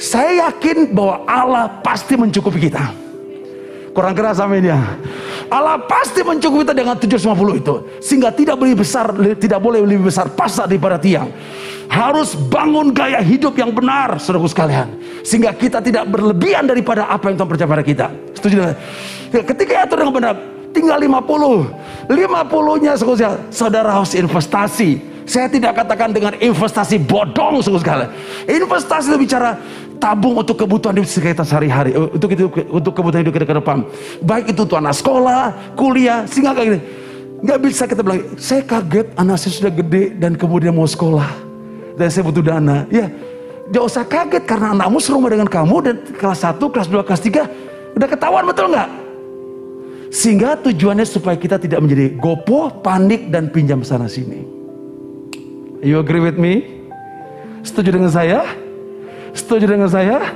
Saya 0.00 0.48
yakin 0.48 0.96
bahwa 0.96 1.28
Allah 1.28 1.68
pasti 1.84 2.16
mencukupi 2.16 2.72
kita. 2.72 2.88
Kurang 3.92 4.14
keras 4.14 4.38
amin 4.38 4.70
ya. 4.70 4.80
Allah 5.48 5.80
pasti 5.84 6.20
mencukupi 6.20 6.64
kita 6.68 6.76
dengan 6.76 6.96
750 7.00 7.60
itu. 7.60 7.74
Sehingga 8.04 8.28
tidak 8.32 8.56
boleh 8.60 8.76
besar, 8.76 9.12
tidak 9.40 9.60
boleh 9.60 9.80
lebih 9.80 10.12
besar 10.12 10.28
pasak 10.32 10.68
daripada 10.68 11.00
tiang. 11.00 11.28
Harus 11.88 12.36
bangun 12.36 12.92
gaya 12.92 13.24
hidup 13.24 13.56
yang 13.56 13.72
benar, 13.72 14.20
saudaraku 14.20 14.48
sekalian. 14.52 14.92
Sehingga 15.24 15.56
kita 15.56 15.80
tidak 15.80 16.04
berlebihan 16.04 16.68
daripada 16.68 17.08
apa 17.08 17.32
yang 17.32 17.40
Tuhan 17.40 17.48
percaya 17.48 17.68
pada 17.68 17.84
kita. 17.84 18.06
Setuju 18.36 18.76
ketika 19.32 19.88
atur 19.88 20.04
dengan 20.04 20.14
benar, 20.14 20.34
tinggal 20.76 21.00
50. 21.00 22.12
50-nya 22.12 22.92
saudara, 23.00 23.36
saudara 23.48 23.90
harus 23.96 24.12
investasi. 24.12 25.00
Saya 25.28 25.44
tidak 25.44 25.76
katakan 25.76 26.08
dengan 26.08 26.32
investasi 26.40 26.96
bodong 27.04 27.60
saudara 27.60 27.80
sekalian. 27.84 28.10
Investasi 28.48 29.12
itu 29.12 29.18
bicara 29.20 29.60
tabung 29.98 30.38
untuk 30.38 30.56
kebutuhan 30.58 30.94
hidup 30.96 31.10
kita 31.10 31.44
sehari-hari 31.44 31.92
eh, 31.92 32.08
untuk 32.14 32.30
itu 32.32 32.46
untuk 32.70 32.92
kebutuhan 32.94 33.22
hidup 33.26 33.34
kita 33.34 33.46
ke 33.46 33.56
depan 33.58 33.84
baik 34.24 34.54
itu 34.54 34.60
untuk 34.64 34.78
anak 34.78 34.94
sekolah 34.94 35.74
kuliah 35.74 36.24
sehingga 36.24 36.54
kayak 36.54 36.66
gini 36.70 36.80
nggak 37.38 37.58
bisa 37.62 37.82
kita 37.86 38.00
bilang 38.02 38.22
saya 38.38 38.62
kaget 38.62 39.06
anak 39.18 39.36
saya 39.38 39.52
sudah 39.54 39.72
gede 39.74 40.14
dan 40.18 40.34
kemudian 40.34 40.74
mau 40.74 40.86
sekolah 40.86 41.28
dan 41.98 42.06
saya 42.10 42.22
butuh 42.26 42.42
dana 42.42 42.86
ya 42.90 43.06
Gak 43.68 43.84
usah 43.84 44.04
kaget 44.08 44.48
karena 44.48 44.72
anakmu 44.72 44.96
serumah 44.96 45.28
dengan 45.28 45.48
kamu 45.48 45.76
dan 45.84 45.96
kelas 46.16 46.40
1, 46.40 46.56
kelas 46.56 46.88
2, 46.88 47.04
kelas 47.04 47.20
3 47.20 48.00
udah 48.00 48.08
ketahuan 48.08 48.44
betul 48.48 48.72
nggak? 48.72 48.88
Sehingga 50.08 50.56
tujuannya 50.56 51.04
supaya 51.04 51.36
kita 51.36 51.60
tidak 51.60 51.84
menjadi 51.84 52.16
gopoh, 52.16 52.72
panik 52.80 53.28
dan 53.28 53.52
pinjam 53.52 53.84
sana 53.84 54.08
sini. 54.08 54.40
You 55.84 56.00
agree 56.00 56.24
with 56.24 56.40
me? 56.40 56.80
Setuju 57.60 58.00
dengan 58.00 58.08
saya? 58.08 58.40
Setuju 59.38 59.70
dengan 59.70 59.86
saya? 59.86 60.34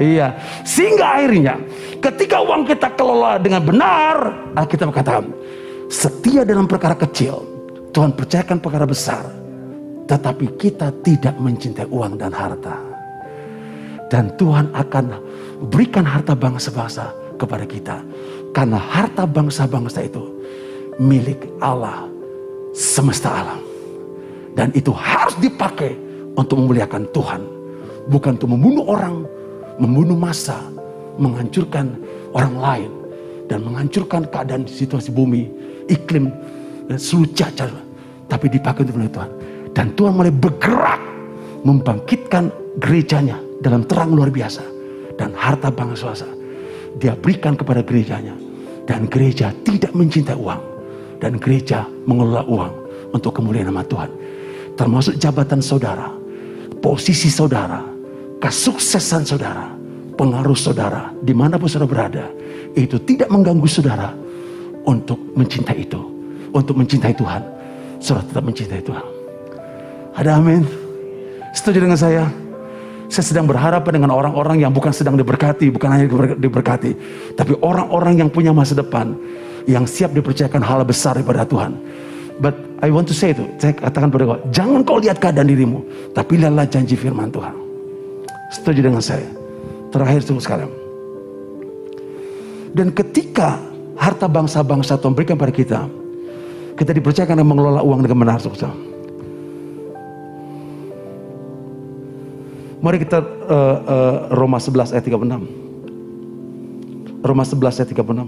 Iya. 0.00 0.32
Sehingga 0.64 1.20
akhirnya 1.20 1.60
ketika 2.00 2.40
uang 2.40 2.64
kita 2.64 2.88
kelola 2.96 3.36
dengan 3.36 3.60
benar, 3.60 4.16
kita 4.64 4.88
katakan 4.88 5.28
setia 5.92 6.48
dalam 6.48 6.64
perkara 6.64 6.96
kecil, 6.96 7.44
Tuhan 7.92 8.16
percayakan 8.16 8.58
perkara 8.64 8.88
besar. 8.88 9.28
Tetapi 10.08 10.58
kita 10.58 10.90
tidak 11.04 11.36
mencintai 11.36 11.86
uang 11.92 12.16
dan 12.16 12.32
harta. 12.32 12.74
Dan 14.08 14.32
Tuhan 14.36 14.72
akan 14.76 15.04
berikan 15.72 16.04
harta 16.04 16.36
bangsa-bangsa 16.36 17.12
kepada 17.36 17.64
kita. 17.64 17.96
Karena 18.52 18.76
harta 18.76 19.24
bangsa-bangsa 19.24 20.04
itu 20.04 20.20
milik 21.00 21.48
Allah 21.64 22.08
semesta 22.76 23.32
alam. 23.32 23.60
Dan 24.52 24.68
itu 24.76 24.92
harus 24.92 25.32
dipakai 25.40 25.96
untuk 26.36 26.60
memuliakan 26.60 27.08
Tuhan 27.12 27.51
bukan 28.08 28.38
untuk 28.40 28.50
membunuh 28.54 28.84
orang, 28.88 29.26
membunuh 29.78 30.16
massa, 30.16 30.58
menghancurkan 31.20 31.94
orang 32.32 32.54
lain 32.58 32.90
dan 33.46 33.62
menghancurkan 33.62 34.26
keadaan 34.30 34.64
situasi 34.64 35.12
bumi, 35.12 35.50
iklim 35.86 36.32
dan 36.88 36.98
seluruh 36.98 37.30
cacar, 37.36 37.70
tapi 38.26 38.48
dipakai 38.48 38.88
untuk 38.88 38.98
Tuhan. 39.12 39.30
Dan 39.72 39.86
Tuhan 39.96 40.12
mulai 40.16 40.32
bergerak 40.32 41.00
membangkitkan 41.62 42.50
gerejanya 42.82 43.38
dalam 43.62 43.86
terang 43.86 44.12
luar 44.12 44.32
biasa 44.32 44.64
dan 45.16 45.36
harta 45.36 45.70
bangsa 45.70 46.12
dia 46.98 47.14
berikan 47.16 47.54
kepada 47.54 47.80
gerejanya 47.84 48.34
dan 48.88 49.06
gereja 49.06 49.54
tidak 49.62 49.94
mencintai 49.94 50.36
uang 50.36 50.62
dan 51.22 51.38
gereja 51.38 51.86
mengelola 52.08 52.42
uang 52.48 52.72
untuk 53.14 53.32
kemuliaan 53.38 53.70
nama 53.70 53.86
Tuhan 53.86 54.10
termasuk 54.74 55.16
jabatan 55.20 55.62
saudara 55.62 56.10
posisi 56.82 57.30
saudara 57.30 57.91
kesuksesan 58.42 59.22
saudara, 59.22 59.70
pengaruh 60.18 60.58
saudara, 60.58 61.14
di 61.22 61.30
mana 61.30 61.62
pun 61.62 61.70
saudara 61.70 61.86
berada, 61.86 62.24
itu 62.74 62.98
tidak 63.06 63.30
mengganggu 63.30 63.70
saudara 63.70 64.10
untuk 64.82 65.16
mencintai 65.38 65.78
itu, 65.78 66.02
untuk 66.50 66.74
mencintai 66.74 67.14
Tuhan. 67.14 67.42
Saudara 68.02 68.26
tetap 68.26 68.42
mencintai 68.42 68.82
Tuhan. 68.82 69.06
Ada 70.18 70.42
amin. 70.42 70.66
Setuju 71.54 71.86
dengan 71.86 71.94
saya? 71.94 72.26
Saya 73.06 73.24
sedang 73.28 73.46
berharap 73.46 73.86
dengan 73.92 74.10
orang-orang 74.10 74.58
yang 74.64 74.74
bukan 74.74 74.90
sedang 74.90 75.14
diberkati, 75.14 75.70
bukan 75.70 75.88
hanya 75.94 76.06
diberkati, 76.34 76.90
tapi 77.38 77.54
orang-orang 77.62 78.26
yang 78.26 78.28
punya 78.32 78.50
masa 78.50 78.74
depan, 78.74 79.14
yang 79.70 79.86
siap 79.86 80.16
dipercayakan 80.16 80.64
hal 80.64 80.82
besar 80.82 81.14
daripada 81.14 81.46
Tuhan. 81.46 81.78
But 82.40 82.56
I 82.82 82.90
want 82.90 83.06
to 83.12 83.14
say 83.14 83.36
itu, 83.36 83.46
saya 83.60 83.76
katakan 83.76 84.10
pada 84.10 84.24
kau, 84.26 84.40
jangan 84.50 84.80
kau 84.82 84.98
lihat 84.98 85.20
keadaan 85.22 85.46
dirimu, 85.46 86.10
tapi 86.16 86.40
lihatlah 86.40 86.66
janji 86.66 86.96
firman 86.96 87.28
Tuhan. 87.30 87.61
Setuju 88.52 88.84
dengan 88.84 89.00
saya? 89.00 89.24
Terakhir 89.88 90.28
tunggu 90.28 90.44
sekarang. 90.44 90.68
Dan 92.72 92.92
ketika 92.92 93.60
harta 93.96 94.28
bangsa-bangsa 94.28 95.00
Tuhan 95.00 95.16
berikan 95.16 95.40
pada 95.40 95.52
kita, 95.52 95.88
kita 96.76 96.92
dipercayakan 96.92 97.44
mengelola 97.44 97.80
uang 97.84 98.00
dengan 98.04 98.18
benar, 98.24 98.40
saudara. 98.40 98.72
Mari 102.82 102.98
kita 102.98 103.22
uh, 103.22 103.78
uh, 103.86 104.26
Roma 104.34 104.58
11 104.58 104.90
ayat 104.90 105.06
36. 105.06 107.22
Roma 107.22 107.46
11 107.46 107.78
ayat 107.78 107.94
36. 107.94 108.26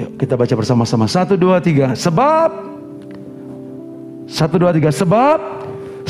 Yuk 0.00 0.16
kita 0.16 0.32
baca 0.32 0.54
bersama-sama. 0.56 1.04
Satu, 1.04 1.36
dua, 1.36 1.60
tiga. 1.60 1.92
Sebab. 1.92 2.72
Satu, 4.24 4.56
dua, 4.56 4.72
tiga. 4.72 4.88
Sebab. 4.88 5.59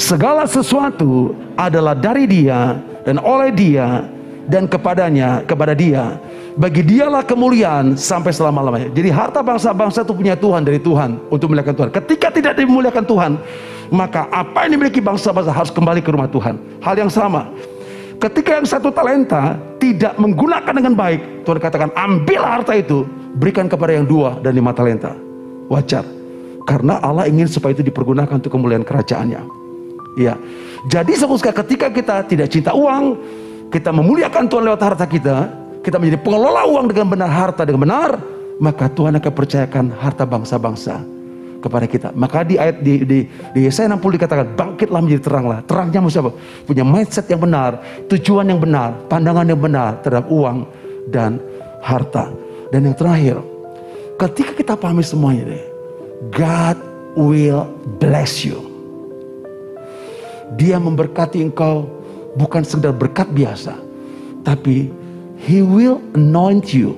Segala 0.00 0.48
sesuatu 0.48 1.36
adalah 1.60 1.92
dari 1.92 2.24
dia. 2.24 2.80
Dan 3.04 3.20
oleh 3.20 3.52
dia. 3.52 4.08
Dan 4.48 4.64
kepadanya. 4.64 5.44
Kepada 5.44 5.76
dia. 5.76 6.16
Bagi 6.56 6.80
dialah 6.80 7.20
kemuliaan 7.20 8.00
sampai 8.00 8.32
selama-lamanya. 8.32 8.88
Jadi 8.96 9.12
harta 9.12 9.44
bangsa-bangsa 9.44 10.02
itu 10.02 10.16
punya 10.16 10.34
Tuhan 10.40 10.64
dari 10.64 10.80
Tuhan. 10.80 11.20
Untuk 11.28 11.52
memuliakan 11.52 11.74
Tuhan. 11.76 11.90
Ketika 11.92 12.32
tidak 12.32 12.56
dimuliakan 12.56 13.04
Tuhan 13.04 13.32
maka 13.90 14.30
apa 14.30 14.64
yang 14.66 14.78
dimiliki 14.78 15.02
bangsa-bangsa 15.02 15.50
harus 15.50 15.70
kembali 15.74 16.00
ke 16.00 16.10
rumah 16.14 16.30
Tuhan. 16.30 16.56
Hal 16.80 16.94
yang 16.96 17.10
sama. 17.10 17.50
Ketika 18.22 18.62
yang 18.62 18.66
satu 18.68 18.94
talenta 18.94 19.58
tidak 19.82 20.14
menggunakan 20.16 20.70
dengan 20.70 20.94
baik, 20.94 21.44
Tuhan 21.44 21.58
katakan 21.58 21.90
ambil 21.98 22.40
harta 22.44 22.72
itu, 22.76 23.04
berikan 23.36 23.66
kepada 23.66 23.96
yang 23.96 24.06
dua 24.06 24.38
dan 24.40 24.54
lima 24.54 24.70
talenta. 24.70 25.16
Wajar. 25.66 26.06
Karena 26.68 27.02
Allah 27.02 27.26
ingin 27.26 27.50
supaya 27.50 27.74
itu 27.74 27.82
dipergunakan 27.82 28.30
untuk 28.30 28.52
kemuliaan 28.52 28.86
kerajaannya. 28.86 29.59
Ya. 30.18 30.34
Jadi 30.88 31.14
sepuska 31.14 31.52
ketika 31.52 31.92
kita 31.92 32.24
tidak 32.26 32.48
cinta 32.50 32.72
uang, 32.74 33.18
kita 33.70 33.94
memuliakan 33.94 34.48
Tuhan 34.50 34.64
lewat 34.66 34.82
harta 34.82 35.06
kita, 35.06 35.36
kita 35.84 35.96
menjadi 36.00 36.18
pengelola 36.24 36.66
uang 36.66 36.86
dengan 36.90 37.06
benar 37.06 37.30
harta 37.30 37.62
dengan 37.62 37.84
benar, 37.84 38.10
maka 38.58 38.90
Tuhan 38.90 39.16
akan 39.20 39.32
percayakan 39.32 39.84
harta 39.94 40.24
bangsa-bangsa 40.26 41.00
kepada 41.60 41.86
kita. 41.86 42.08
Maka 42.16 42.42
di 42.42 42.56
ayat 42.56 42.80
di 42.80 43.04
di, 43.04 43.18
di 43.28 43.60
Yesaya 43.68 43.92
60 43.92 44.16
dikatakan 44.16 44.46
bangkitlah 44.56 45.00
menjadi 45.04 45.22
teranglah. 45.22 45.58
Terangnya 45.68 46.00
maksud 46.00 46.20
apa? 46.24 46.32
Punya 46.64 46.84
mindset 46.84 47.26
yang 47.28 47.40
benar, 47.40 47.78
tujuan 48.08 48.48
yang 48.48 48.60
benar, 48.60 48.96
pandangan 49.06 49.44
yang 49.44 49.60
benar 49.60 50.00
terhadap 50.00 50.26
uang 50.32 50.64
dan 51.12 51.36
harta. 51.84 52.32
Dan 52.72 52.88
yang 52.88 52.96
terakhir, 52.96 53.36
ketika 54.16 54.52
kita 54.56 54.72
pahami 54.74 55.04
semuanya 55.04 55.52
deh, 55.52 55.64
God 56.32 56.76
will 57.18 57.68
bless 58.00 58.46
you. 58.46 58.69
Dia 60.58 60.78
memberkati 60.78 61.42
engkau 61.42 61.86
bukan 62.34 62.62
sekedar 62.66 62.94
berkat 62.94 63.30
biasa, 63.30 63.74
tapi 64.42 64.90
He 65.40 65.64
will 65.64 66.02
anoint 66.14 66.74
you. 66.74 66.94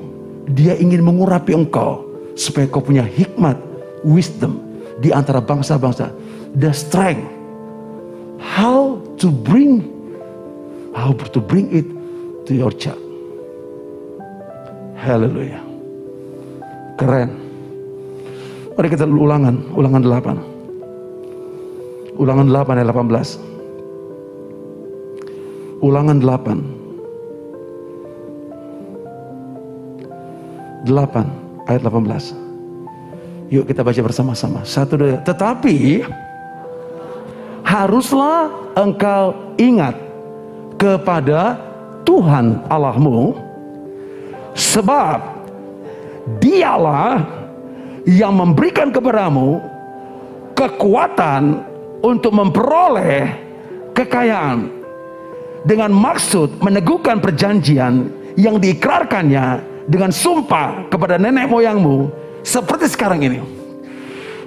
Dia 0.53 0.75
ingin 0.75 1.07
mengurapi 1.07 1.55
engkau 1.55 2.03
supaya 2.35 2.67
kau 2.67 2.83
punya 2.83 3.07
hikmat 3.07 3.55
wisdom 4.03 4.59
di 4.99 5.15
antara 5.15 5.39
bangsa-bangsa. 5.39 6.11
The 6.59 6.75
strength. 6.75 7.25
How 8.43 8.99
to 9.23 9.31
bring 9.31 9.87
how 10.93 11.15
to 11.15 11.41
bring 11.41 11.73
it 11.73 11.87
to 12.47 12.53
your 12.53 12.71
child. 12.75 13.01
Hallelujah. 14.99 15.63
Keren. 17.01 17.31
Mari 18.79 18.89
kita 18.89 19.05
ulangan, 19.05 19.75
ulangan 19.75 20.03
8. 20.05 20.52
Ulangan 22.21 22.45
8 22.45 22.77
ayat 22.77 22.93
18. 22.93 25.81
Ulangan 25.81 26.21
8. 26.21 26.83
8 30.85 31.69
ayat 31.69 31.83
18. 31.83 32.35
Yuk 33.53 33.69
kita 33.69 33.85
baca 33.85 34.01
bersama-sama. 34.01 34.65
Satu 34.65 34.97
dua. 34.97 35.21
Tetapi 35.25 36.03
haruslah 37.65 38.51
engkau 38.77 39.35
ingat 39.61 39.97
kepada 40.77 41.57
Tuhan 42.03 42.59
Allahmu 42.67 43.39
sebab 44.53 45.23
dialah 46.43 47.23
yang 48.05 48.35
memberikan 48.35 48.91
kepadamu 48.91 49.63
kekuatan 50.59 51.63
untuk 52.03 52.35
memperoleh 52.35 53.31
kekayaan 53.95 54.69
dengan 55.63 55.95
maksud 55.95 56.59
meneguhkan 56.59 57.23
perjanjian 57.23 58.11
yang 58.35 58.59
diikrarkannya 58.59 59.63
dengan 59.87 60.11
sumpah 60.11 60.91
kepada 60.91 61.19
nenek 61.19 61.47
moyangmu 61.47 62.11
seperti 62.43 62.91
sekarang 62.91 63.23
ini. 63.23 63.41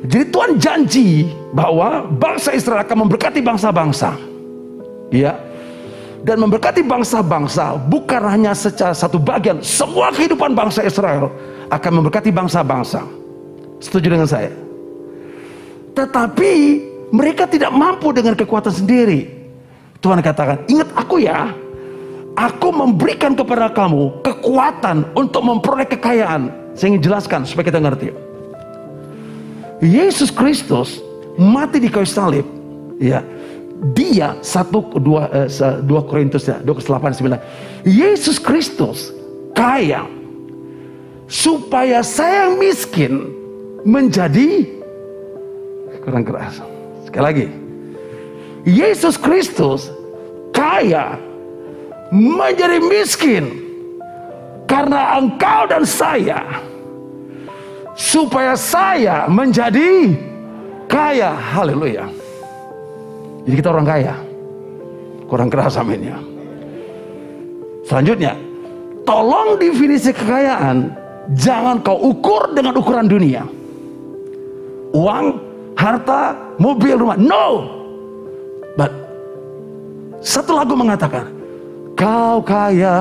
Jadi 0.06 0.26
Tuhan 0.30 0.52
janji 0.62 1.34
bahwa 1.56 2.06
bangsa 2.06 2.54
Israel 2.54 2.86
akan 2.86 3.08
memberkati 3.08 3.40
bangsa-bangsa. 3.42 4.14
Ya. 5.10 5.34
Dan 6.26 6.42
memberkati 6.42 6.82
bangsa-bangsa 6.82 7.78
bukan 7.90 8.22
hanya 8.26 8.54
secara 8.54 8.94
satu 8.94 9.22
bagian. 9.22 9.62
Semua 9.62 10.10
kehidupan 10.14 10.54
bangsa 10.54 10.82
Israel 10.86 11.30
akan 11.70 11.92
memberkati 12.02 12.30
bangsa-bangsa. 12.34 13.02
Setuju 13.82 14.08
dengan 14.14 14.30
saya? 14.30 14.54
Tetapi 15.96 16.52
mereka 17.14 17.46
tidak 17.50 17.74
mampu 17.74 18.14
dengan 18.14 18.34
kekuatan 18.34 18.74
sendiri. 18.74 19.30
Tuhan 20.00 20.22
katakan, 20.22 20.66
ingat 20.70 20.90
aku 20.94 21.22
ya. 21.22 21.52
Aku 22.36 22.68
memberikan 22.76 23.32
kepada 23.32 23.72
kamu 23.72 24.20
kekuatan 24.20 25.08
untuk 25.16 25.40
memperoleh 25.40 25.88
kekayaan 25.88 26.66
saya 26.76 26.92
ingin 26.92 27.04
jelaskan 27.08 27.48
supaya 27.48 27.72
kita 27.72 27.80
ngerti. 27.80 28.12
Yesus 29.80 30.28
Kristus 30.28 31.00
mati 31.40 31.80
di 31.80 31.88
kayu 31.88 32.04
salib. 32.04 32.44
Ya, 33.00 33.24
dia 33.96 34.36
satu 34.44 34.84
dua 35.00 35.32
eh, 35.32 35.48
dua 35.88 36.04
Korintus 36.04 36.48
ya 36.48 36.60
dua 36.60 36.76
delapan 36.76 37.16
sembilan. 37.16 37.40
Yesus 37.88 38.40
Kristus 38.44 39.16
kaya 39.56 40.04
supaya 41.32 42.04
saya 42.04 42.52
miskin 42.60 43.32
menjadi 43.88 44.68
kurang 46.04 46.28
keras. 46.28 46.60
Sekali 47.16 47.32
lagi, 47.32 47.48
Yesus 48.68 49.16
Kristus 49.16 49.88
kaya 50.52 51.16
menjadi 52.12 52.84
miskin 52.84 53.56
karena 54.68 55.16
engkau 55.24 55.64
dan 55.64 55.88
saya 55.88 56.60
supaya 57.96 58.60
saya 58.60 59.32
menjadi 59.32 60.12
kaya. 60.92 61.32
Haleluya. 61.56 62.04
Jadi 63.48 63.56
kita 63.64 63.72
orang 63.72 63.88
kaya. 63.88 64.20
Kurang 65.32 65.48
keras 65.48 65.80
aminnya. 65.80 66.20
Selanjutnya, 67.88 68.36
tolong 69.08 69.56
definisi 69.56 70.12
kekayaan 70.12 70.92
jangan 71.32 71.80
kau 71.80 71.96
ukur 72.12 72.52
dengan 72.52 72.76
ukuran 72.76 73.08
dunia. 73.08 73.48
Uang, 74.92 75.55
harta, 75.76 76.36
mobil, 76.58 76.96
rumah. 77.00 77.20
No. 77.20 77.70
But 78.76 78.92
satu 80.24 80.58
lagu 80.58 80.74
mengatakan, 80.74 81.32
kau 81.94 82.42
kaya 82.42 82.98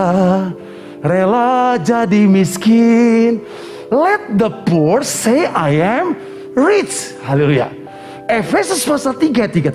rela 1.03 1.79
jadi 1.81 2.27
miskin. 2.29 3.43
Let 3.89 4.37
the 4.37 4.51
poor 4.67 5.07
say 5.07 5.47
I 5.47 5.79
am 5.79 6.19
rich. 6.59 7.15
Haleluya. 7.23 7.71
Efesus 8.25 8.81
pasal 8.89 9.21
3 9.21 9.53
3 9.53 9.69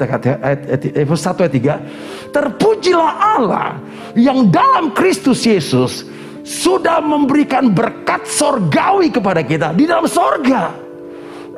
Efesus 0.97 1.21
1 1.21 1.37
ayat 1.37 1.53
3 1.53 2.33
Terpujilah 2.33 3.37
Allah 3.37 3.77
yang 4.17 4.49
dalam 4.49 4.89
Kristus 4.89 5.45
Yesus 5.45 6.09
sudah 6.41 6.97
memberikan 6.97 7.69
berkat 7.69 8.25
sorgawi 8.25 9.13
kepada 9.13 9.45
kita 9.45 9.69
di 9.77 9.85
dalam 9.85 10.09
sorga. 10.09 10.88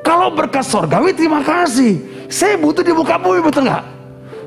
Kalau 0.02 0.34
berkat 0.34 0.66
sorgawi 0.66 1.14
terima 1.14 1.46
kasih. 1.46 2.02
Saya 2.32 2.56
butuh 2.58 2.82
di 2.82 2.96
muka 2.96 3.20
bumi 3.20 3.44
betul 3.44 3.68
nggak? 3.68 3.84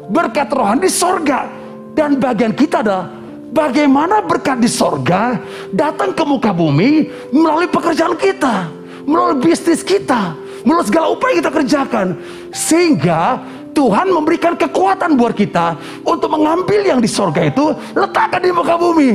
Berkat 0.09 0.49
rohani 0.53 0.89
di 0.89 0.91
sorga 0.93 1.49
dan 1.93 2.17
bagian 2.17 2.53
kita 2.53 2.81
adalah 2.81 3.25
Bagaimana 3.55 4.19
berkat 4.19 4.59
di 4.59 4.67
sorga 4.67 5.39
datang 5.71 6.11
ke 6.11 6.27
muka 6.27 6.51
bumi 6.51 7.07
melalui 7.31 7.71
pekerjaan 7.71 8.19
kita, 8.19 8.67
melalui 9.07 9.39
bisnis 9.47 9.87
kita, 9.87 10.35
melalui 10.67 10.91
segala 10.91 11.15
upaya 11.15 11.39
yang 11.39 11.41
kita 11.47 11.53
kerjakan. 11.63 12.07
Sehingga 12.51 13.39
Tuhan 13.71 14.11
memberikan 14.11 14.59
kekuatan 14.59 15.15
buat 15.15 15.39
kita 15.39 15.79
untuk 16.03 16.35
mengambil 16.35 16.83
yang 16.83 16.99
di 16.99 17.07
sorga 17.07 17.47
itu, 17.47 17.71
letakkan 17.95 18.43
di 18.43 18.51
muka 18.51 18.75
bumi. 18.75 19.11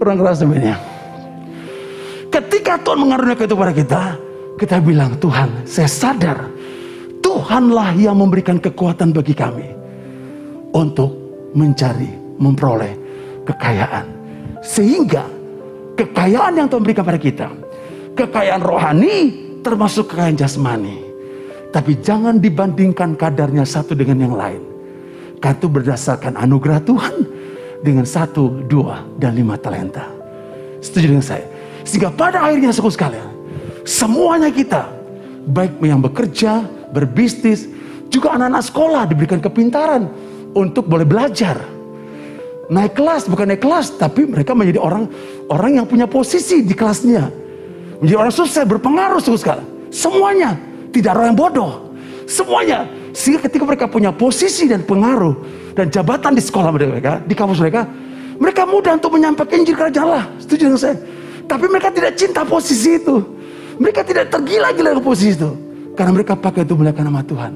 Kurang 0.00 0.16
keras 0.24 0.40
sebenarnya. 0.40 0.80
Ketika 2.32 2.80
Tuhan 2.80 3.04
mengaruniakan 3.04 3.44
itu 3.44 3.52
kepada 3.52 3.74
kita, 3.76 4.02
kita 4.62 4.78
bilang, 4.78 5.18
Tuhan, 5.18 5.66
saya 5.66 5.90
sadar 5.90 6.38
Tuhanlah 7.18 7.98
yang 7.98 8.14
memberikan 8.14 8.62
kekuatan 8.62 9.10
bagi 9.10 9.34
kami 9.34 9.66
untuk 10.70 11.10
mencari, 11.58 12.38
memperoleh 12.38 12.94
kekayaan. 13.42 14.06
Sehingga 14.62 15.26
kekayaan 15.98 16.62
yang 16.62 16.70
Tuhan 16.70 16.86
berikan 16.86 17.02
pada 17.02 17.18
kita, 17.18 17.50
kekayaan 18.14 18.62
rohani 18.62 19.16
termasuk 19.66 20.14
kekayaan 20.14 20.38
jasmani. 20.38 21.02
Tapi 21.74 21.98
jangan 21.98 22.38
dibandingkan 22.38 23.18
kadarnya 23.18 23.66
satu 23.66 23.98
dengan 23.98 24.30
yang 24.30 24.34
lain. 24.38 24.62
Karena 25.42 25.58
itu 25.58 25.66
berdasarkan 25.66 26.38
anugerah 26.38 26.78
Tuhan 26.86 27.16
dengan 27.82 28.06
satu, 28.06 28.62
dua, 28.70 29.02
dan 29.18 29.34
lima 29.34 29.58
talenta. 29.58 30.06
Setuju 30.78 31.16
dengan 31.16 31.26
saya? 31.26 31.46
Sehingga 31.82 32.14
pada 32.14 32.46
akhirnya 32.46 32.70
suku 32.70 32.92
sekalian, 32.92 33.31
semuanya 33.82 34.50
kita, 34.50 34.88
baik 35.46 35.78
yang 35.82 36.02
bekerja, 36.02 36.66
berbisnis, 36.90 37.66
juga 38.12 38.36
anak-anak 38.36 38.64
sekolah 38.68 39.02
diberikan 39.08 39.40
kepintaran 39.40 40.06
untuk 40.52 40.84
boleh 40.84 41.08
belajar. 41.08 41.56
Naik 42.72 42.96
kelas, 42.96 43.28
bukan 43.28 43.52
naik 43.52 43.60
kelas, 43.60 43.96
tapi 44.00 44.24
mereka 44.24 44.56
menjadi 44.56 44.80
orang 44.80 45.08
orang 45.50 45.82
yang 45.82 45.86
punya 45.88 46.08
posisi 46.08 46.64
di 46.64 46.72
kelasnya. 46.72 47.28
Menjadi 48.00 48.18
orang 48.18 48.34
sukses, 48.34 48.64
berpengaruh 48.64 49.20
sekali. 49.20 49.64
Semuanya, 49.92 50.56
tidak 50.92 51.16
orang 51.16 51.34
yang 51.34 51.38
bodoh. 51.38 51.72
Semuanya. 52.24 52.88
Sehingga 53.12 53.44
ketika 53.44 53.68
mereka 53.68 53.86
punya 53.92 54.08
posisi 54.08 54.64
dan 54.64 54.88
pengaruh 54.88 55.36
dan 55.76 55.92
jabatan 55.92 56.32
di 56.32 56.40
sekolah 56.40 56.72
mereka, 56.72 57.20
di 57.20 57.36
kampus 57.36 57.60
mereka, 57.60 57.84
mereka 58.40 58.64
mudah 58.64 58.96
untuk 58.96 59.12
menyampaikan 59.20 59.60
Injil 59.60 59.76
kerajaan 59.76 60.06
Allah. 60.08 60.24
Setuju 60.40 60.62
dengan 60.72 60.80
saya? 60.80 60.96
Tapi 61.44 61.64
mereka 61.68 61.92
tidak 61.92 62.16
cinta 62.16 62.42
posisi 62.48 62.96
itu. 62.96 63.20
Mereka 63.82 64.06
tidak 64.06 64.30
tergila-gila 64.30 64.94
ke 64.94 65.02
posisi 65.02 65.34
itu. 65.34 65.50
Karena 65.98 66.14
mereka 66.14 66.38
pakai 66.38 66.62
itu 66.62 66.78
melihat 66.78 67.02
nama 67.02 67.18
Tuhan. 67.26 67.52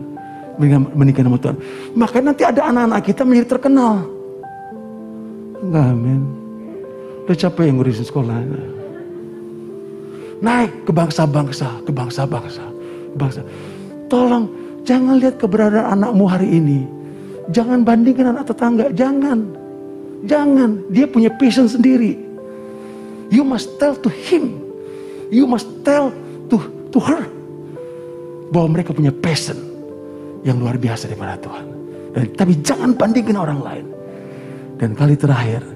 Menikah 0.98 1.22
nama 1.22 1.38
Tuhan. 1.38 1.56
Maka 1.94 2.18
nanti 2.18 2.42
ada 2.42 2.66
anak-anak 2.66 3.00
kita 3.06 3.22
menjadi 3.22 3.54
terkenal. 3.54 4.02
Enggak, 5.62 5.94
men. 5.94 6.22
Udah 7.24 7.36
capek 7.38 7.70
yang 7.70 7.78
ngurusin 7.78 8.06
sekolah. 8.10 8.34
Naik 10.42 10.84
ke 10.84 10.92
bangsa-bangsa, 10.92 11.80
ke 11.86 11.94
bangsa-bangsa, 11.94 12.64
bangsa. 13.16 13.40
Tolong 14.10 14.50
jangan 14.84 15.16
lihat 15.22 15.40
keberadaan 15.40 15.96
anakmu 15.96 16.26
hari 16.26 16.60
ini. 16.60 16.84
Jangan 17.54 17.86
bandingkan 17.86 18.34
anak 18.34 18.50
tetangga, 18.50 18.90
jangan. 18.90 19.54
Jangan, 20.26 20.82
dia 20.90 21.06
punya 21.06 21.30
passion 21.30 21.70
sendiri. 21.70 22.18
You 23.30 23.46
must 23.46 23.78
tell 23.78 23.94
to 23.94 24.10
him. 24.10 24.65
You 25.32 25.44
must 25.50 25.66
tell 25.82 26.14
to 26.50 26.56
to 26.94 26.98
her 27.02 27.22
bahwa 28.54 28.78
mereka 28.78 28.94
punya 28.94 29.10
passion 29.10 29.58
yang 30.46 30.62
luar 30.62 30.78
biasa 30.78 31.10
daripada 31.10 31.34
Tuhan. 31.42 31.66
Dan, 32.14 32.24
tapi 32.38 32.52
jangan 32.62 32.94
bandingkan 32.94 33.36
orang 33.36 33.60
lain. 33.60 33.86
Dan 34.78 34.94
kali 34.94 35.18
terakhir, 35.18 35.66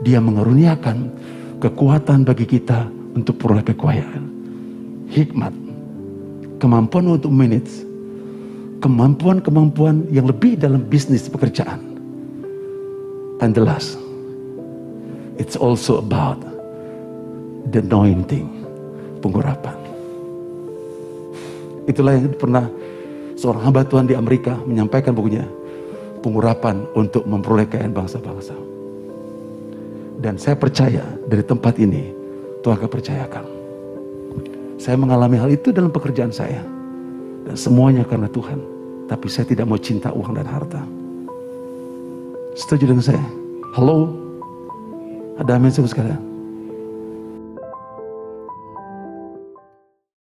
dia 0.00 0.18
mengaruniakan 0.22 1.12
kekuatan 1.60 2.24
bagi 2.24 2.48
kita 2.48 2.88
untuk 3.12 3.36
peroleh 3.36 3.62
kekayaan. 3.62 4.24
Hikmat, 5.12 5.54
kemampuan 6.58 7.20
untuk 7.20 7.30
manage, 7.30 7.84
kemampuan-kemampuan 8.80 10.08
yang 10.08 10.26
lebih 10.26 10.56
dalam 10.56 10.84
bisnis 10.88 11.28
pekerjaan. 11.28 11.80
And 13.44 13.52
the 13.52 13.60
last, 13.60 14.00
it's 15.36 15.60
also 15.60 16.00
about 16.00 16.40
the 17.68 17.84
anointing, 17.84 18.48
pengurapan. 19.26 19.76
Itulah 21.90 22.14
yang 22.14 22.30
pernah 22.38 22.70
seorang 23.34 23.62
hamba 23.66 23.82
Tuhan 23.82 24.06
di 24.06 24.14
Amerika 24.14 24.54
menyampaikan 24.62 25.10
bukunya. 25.10 25.42
Pengurapan 26.22 26.86
untuk 26.94 27.22
memperoleh 27.26 27.66
kekayaan 27.70 27.94
bangsa-bangsa. 27.94 28.54
Dan 30.18 30.40
saya 30.40 30.58
percaya 30.58 31.04
dari 31.28 31.44
tempat 31.44 31.78
ini 31.78 32.10
Tuhan 32.62 32.82
akan 32.82 32.90
percayakan. 32.90 33.44
Saya 34.78 34.98
mengalami 34.98 35.38
hal 35.38 35.50
itu 35.54 35.70
dalam 35.70 35.94
pekerjaan 35.94 36.34
saya. 36.34 36.62
Dan 37.46 37.54
semuanya 37.54 38.02
karena 38.02 38.26
Tuhan. 38.26 38.58
Tapi 39.06 39.26
saya 39.30 39.46
tidak 39.46 39.70
mau 39.70 39.78
cinta 39.78 40.10
uang 40.10 40.34
dan 40.34 40.50
harta. 40.50 40.82
Setuju 42.58 42.90
dengan 42.90 43.06
saya? 43.06 43.22
Halo? 43.78 44.10
Ada 45.38 45.60
amin 45.60 45.70
sekalian? 45.70 46.35